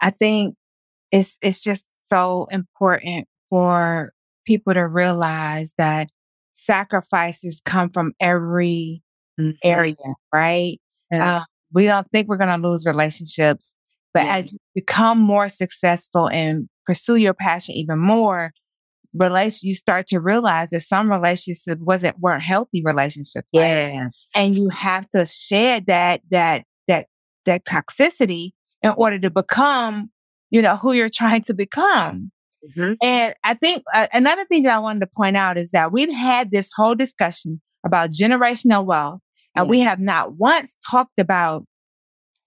I 0.00 0.10
think 0.10 0.54
it's 1.12 1.36
it's 1.42 1.62
just 1.62 1.84
so 2.08 2.46
important 2.50 3.28
for 3.48 4.12
people 4.46 4.74
to 4.74 4.86
realize 4.86 5.72
that 5.78 6.08
sacrifices 6.54 7.60
come 7.64 7.90
from 7.90 8.12
every 8.20 9.02
area, 9.62 9.94
right? 10.34 10.80
Yeah. 11.10 11.36
Uh, 11.36 11.44
we 11.72 11.84
don't 11.84 12.10
think 12.10 12.28
we're 12.28 12.36
going 12.36 12.60
to 12.60 12.68
lose 12.68 12.84
relationships, 12.86 13.74
but 14.12 14.24
Yeah. 14.24 14.36
as 14.36 14.52
you 14.52 14.58
become 14.74 15.18
more 15.18 15.48
successful 15.48 16.28
and 16.28 16.68
pursue 16.90 17.16
your 17.16 17.34
passion 17.34 17.74
even 17.76 17.98
more, 17.98 18.52
relation 19.14 19.68
you 19.68 19.74
start 19.76 20.06
to 20.08 20.18
realize 20.18 20.70
that 20.70 20.80
some 20.82 21.10
relationships 21.10 21.80
wasn't 21.80 22.18
weren't 22.18 22.42
healthy 22.42 22.82
relationships. 22.84 23.46
right? 23.54 23.92
Yes. 23.94 24.28
and 24.34 24.56
you 24.56 24.68
have 24.70 25.08
to 25.10 25.24
shed 25.26 25.86
that 25.86 26.20
that 26.30 26.64
that 26.88 27.06
that 27.46 27.64
toxicity 27.64 28.50
in 28.82 28.92
order 28.96 29.18
to 29.18 29.30
become 29.30 30.10
you 30.50 30.60
know 30.62 30.76
who 30.76 30.92
you're 30.92 31.08
trying 31.08 31.42
to 31.42 31.54
become 31.54 32.30
Mhm. 32.76 32.96
and 33.02 33.34
i 33.42 33.54
think 33.54 33.82
uh, 33.94 34.06
another 34.12 34.44
thing 34.44 34.62
that 34.64 34.76
i 34.76 34.78
wanted 34.78 35.00
to 35.00 35.10
point 35.16 35.36
out 35.36 35.56
is 35.56 35.70
that 35.72 35.92
we've 35.92 36.12
had 36.12 36.50
this 36.50 36.70
whole 36.76 36.94
discussion 36.94 37.60
about 37.86 38.10
generational 38.10 38.84
wealth 38.84 39.20
and 39.56 39.64
Yeah. 39.66 39.70
we 39.70 39.80
have 39.80 39.98
not 39.98 40.34
once 40.36 40.76
talked 40.90 41.18
about 41.18 41.64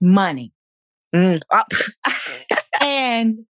money 0.01 0.51
Mm. 1.15 1.41
Oh, 1.51 1.63
and 2.81 3.45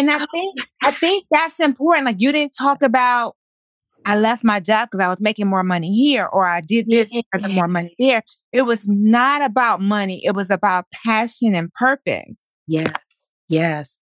and 0.00 0.10
i 0.10 0.24
think 0.32 0.58
i 0.82 0.90
think 0.90 1.26
that's 1.30 1.60
important 1.60 2.06
like 2.06 2.16
you 2.18 2.32
didn't 2.32 2.54
talk 2.56 2.82
about 2.82 3.36
i 4.04 4.16
left 4.16 4.42
my 4.42 4.58
job 4.58 4.88
because 4.90 5.04
i 5.04 5.08
was 5.08 5.20
making 5.20 5.46
more 5.46 5.62
money 5.62 5.94
here 5.94 6.26
or 6.26 6.46
i 6.46 6.60
did 6.60 6.86
this 6.88 7.10
because 7.10 7.24
of 7.34 7.42
mm-hmm. 7.42 7.54
more 7.54 7.68
money 7.68 7.94
there 7.98 8.22
it 8.52 8.62
was 8.62 8.88
not 8.88 9.42
about 9.42 9.80
money 9.80 10.24
it 10.24 10.34
was 10.34 10.50
about 10.50 10.86
passion 11.04 11.54
and 11.54 11.72
purpose 11.74 12.34
yes. 12.66 12.92
Yes. 13.48 13.98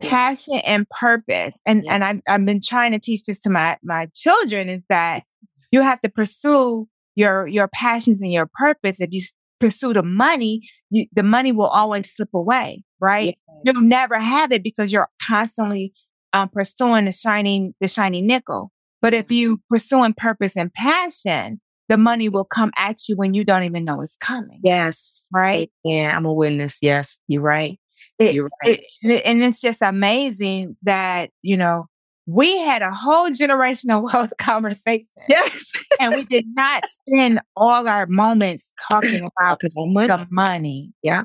passion 0.00 0.56
and 0.66 0.88
purpose 0.88 1.58
and 1.64 1.84
Yeah. 1.84 1.94
and 1.94 2.04
I, 2.04 2.20
i've 2.28 2.44
been 2.44 2.60
trying 2.60 2.92
to 2.92 2.98
teach 2.98 3.24
this 3.24 3.38
to 3.40 3.50
my 3.50 3.78
my 3.82 4.08
children 4.14 4.68
is 4.68 4.82
that 4.88 5.22
you 5.70 5.82
have 5.82 6.00
to 6.02 6.08
pursue 6.08 6.88
your 7.14 7.46
your 7.46 7.68
passions 7.68 8.20
and 8.20 8.32
your 8.32 8.48
purpose 8.54 9.00
if 9.00 9.08
you 9.12 9.22
pursue 9.58 9.94
the 9.94 10.02
money 10.02 10.60
you, 10.90 11.06
the 11.12 11.22
money 11.22 11.52
will 11.52 11.66
always 11.66 12.14
slip 12.14 12.28
away 12.34 12.82
right 13.00 13.38
you'll 13.62 13.80
never 13.80 14.18
have 14.18 14.52
it 14.52 14.62
because 14.62 14.92
you're 14.92 15.08
constantly 15.26 15.92
um, 16.32 16.48
pursuing 16.48 17.04
the 17.06 17.12
shining 17.12 17.74
the 17.80 17.88
shiny 17.88 18.20
nickel 18.20 18.70
but 19.02 19.14
if 19.14 19.30
you 19.30 19.60
pursuing 19.70 20.12
purpose 20.14 20.56
and 20.56 20.72
passion 20.74 21.60
the 21.88 21.96
money 21.96 22.28
will 22.28 22.44
come 22.44 22.72
at 22.76 23.08
you 23.08 23.16
when 23.16 23.32
you 23.34 23.44
don't 23.44 23.62
even 23.64 23.84
know 23.84 24.00
it's 24.00 24.16
coming 24.16 24.60
Yes. 24.62 25.26
right 25.32 25.70
Yeah, 25.84 26.14
I'm 26.16 26.26
a 26.26 26.32
witness. 26.32 26.78
Yes, 26.82 27.20
you're 27.28 27.42
right. 27.42 27.78
It- 28.18 28.34
you're 28.34 28.48
right. 28.64 28.80
it, 29.02 29.22
and 29.24 29.42
it's 29.42 29.60
just 29.60 29.82
amazing 29.82 30.76
that 30.82 31.30
you 31.42 31.56
know 31.56 31.86
we 32.26 32.58
had 32.60 32.82
a 32.82 32.90
whole 32.92 33.30
generational 33.30 34.02
wealth 34.02 34.32
conversation 34.38 35.06
yes. 35.28 35.72
and 36.00 36.14
we 36.14 36.24
did 36.24 36.44
not 36.54 36.84
spend 36.88 37.40
all 37.56 37.86
our 37.88 38.06
moments 38.06 38.74
talking 38.88 39.28
about 39.40 39.60
the, 39.60 39.70
money. 39.76 40.06
the 40.08 40.26
money 40.30 40.92
Yeah. 41.02 41.24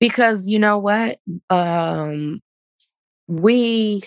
because 0.00 0.48
you 0.48 0.58
know 0.58 0.78
what 0.78 1.18
um 1.50 2.40
we 3.26 4.00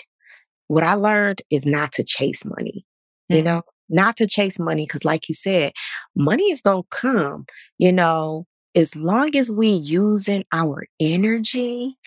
what 0.67 0.83
i 0.83 0.93
learned 0.95 1.41
is 1.49 1.65
not 1.65 1.91
to 1.93 2.03
chase 2.03 2.43
money 2.45 2.85
you 3.29 3.41
Mhm. 3.41 3.43
know 3.45 3.61
not 3.89 4.17
to 4.17 4.27
chase 4.27 4.59
money 4.59 4.85
because 4.85 5.05
like 5.05 5.27
you 5.29 5.35
said 5.35 5.73
money 6.15 6.45
is 6.51 6.61
gonna 6.61 6.81
come 6.91 7.45
you 7.77 7.91
know 7.91 8.45
as 8.75 8.95
long 8.95 9.35
as 9.35 9.51
we 9.51 9.69
using 9.69 10.45
our 10.53 10.85
energy 10.99 11.97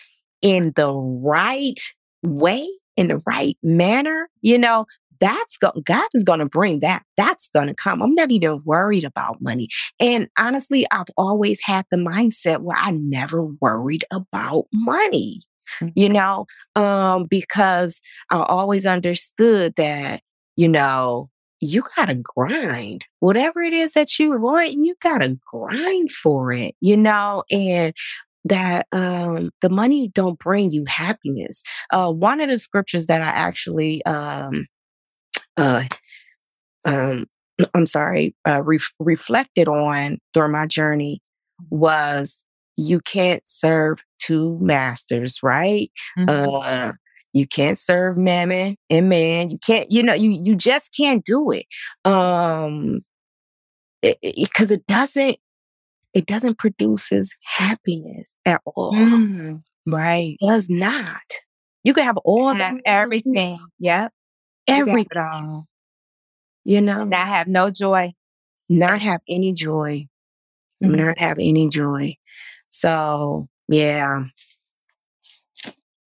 in 0.41 0.73
the 0.75 0.91
right 0.91 1.79
way 2.23 2.67
in 2.97 3.07
the 3.07 3.21
right 3.25 3.57
manner 3.63 4.29
you 4.41 4.57
know 4.57 4.85
that's 5.19 5.57
go- 5.57 5.81
God 5.83 6.07
is 6.13 6.23
going 6.23 6.39
to 6.39 6.45
bring 6.45 6.79
that. 6.81 7.03
That's 7.17 7.49
going 7.49 7.67
to 7.67 7.73
come. 7.73 8.01
I'm 8.01 8.13
not 8.13 8.31
even 8.31 8.61
worried 8.65 9.03
about 9.03 9.41
money. 9.41 9.69
And 9.99 10.27
honestly, 10.37 10.85
I've 10.91 11.09
always 11.17 11.61
had 11.63 11.85
the 11.89 11.97
mindset 11.97 12.59
where 12.61 12.77
I 12.77 12.91
never 12.91 13.45
worried 13.45 14.05
about 14.11 14.65
money. 14.73 15.41
mm-hmm. 15.81 15.87
you 15.95 16.09
know, 16.09 16.45
um, 16.75 17.25
because 17.25 18.01
I 18.31 18.41
always 18.41 18.85
understood 18.85 19.75
that, 19.77 20.21
you 20.55 20.67
know, 20.67 21.29
you 21.61 21.83
gotta 21.95 22.15
grind. 22.15 23.05
Whatever 23.19 23.61
it 23.61 23.73
is 23.73 23.93
that 23.93 24.19
you 24.19 24.37
want, 24.39 24.73
you 24.73 24.95
gotta 25.01 25.37
grind 25.45 26.11
for 26.11 26.51
it, 26.51 26.75
you 26.81 26.97
know, 26.97 27.43
and 27.49 27.93
that 28.45 28.87
um, 28.91 29.49
the 29.61 29.69
money 29.69 30.09
don't 30.13 30.39
bring 30.39 30.71
you 30.71 30.85
happiness. 30.87 31.63
Uh, 31.91 32.11
one 32.11 32.39
of 32.39 32.49
the 32.49 32.59
scriptures 32.59 33.07
that 33.07 33.21
I 33.21 33.27
actually 33.27 34.05
um, 34.05 34.67
uh, 35.57 35.83
um, 36.85 37.25
I'm 37.73 37.87
sorry, 37.87 38.35
uh, 38.47 38.61
re- 38.63 38.79
reflected 38.99 39.67
on 39.67 40.19
during 40.33 40.51
my 40.51 40.67
journey 40.67 41.21
was 41.69 42.45
you 42.77 42.99
can't 42.99 43.41
serve 43.45 43.99
two 44.19 44.57
masters, 44.61 45.39
right? 45.41 45.91
Mm-hmm. 46.17 46.29
Uh, 46.29 46.91
you 47.33 47.47
can't 47.47 47.77
serve 47.77 48.17
mammon 48.17 48.77
and 48.89 49.09
man. 49.09 49.49
You 49.49 49.57
can't, 49.65 49.91
you 49.91 50.03
know, 50.03 50.13
you 50.13 50.29
you 50.43 50.55
just 50.55 50.93
can't 50.95 51.23
do 51.23 51.51
it. 51.51 51.65
Um, 52.05 53.01
because 54.01 54.71
it, 54.71 54.75
it, 54.75 54.81
it, 54.81 54.87
doesn't 54.87 55.37
it 56.15 56.25
doesn't 56.25 56.57
produces 56.57 57.35
happiness 57.43 58.35
at 58.45 58.61
all. 58.65 58.93
Mm, 58.93 59.61
right. 59.85 60.37
It 60.39 60.47
does 60.47 60.69
not. 60.69 61.21
You 61.83 61.93
can 61.93 62.05
have 62.05 62.17
all 62.23 62.55
have 62.55 62.77
everything. 62.85 63.59
Yep. 63.79 64.13
Everything. 64.67 65.65
You 66.63 66.81
know, 66.81 67.03
not 67.03 67.27
have 67.27 67.47
no 67.47 67.69
joy, 67.69 68.13
not 68.69 69.01
have 69.01 69.21
any 69.29 69.51
joy, 69.51 70.07
mm-hmm. 70.83 70.95
not 70.95 71.19
have 71.19 71.37
any 71.37 71.67
joy. 71.69 72.15
So, 72.69 73.47
yeah. 73.67 74.23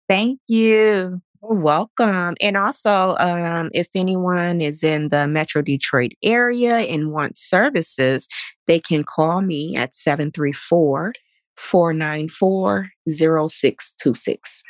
Thank 0.07 0.39
you. 0.47 1.21
You're 1.41 1.59
welcome. 1.59 2.35
And 2.41 2.57
also, 2.57 3.15
um, 3.17 3.69
if 3.73 3.87
anyone 3.95 4.59
is 4.61 4.83
in 4.83 5.09
the 5.09 5.27
Metro 5.27 5.61
Detroit 5.61 6.11
area 6.23 6.77
and 6.79 7.11
wants 7.11 7.41
services, 7.41 8.27
they 8.67 8.79
can 8.79 9.03
call 9.03 9.41
me 9.41 9.75
at 9.75 9.95
734 9.95 11.13
494 11.55 12.89
0626. 13.07 14.63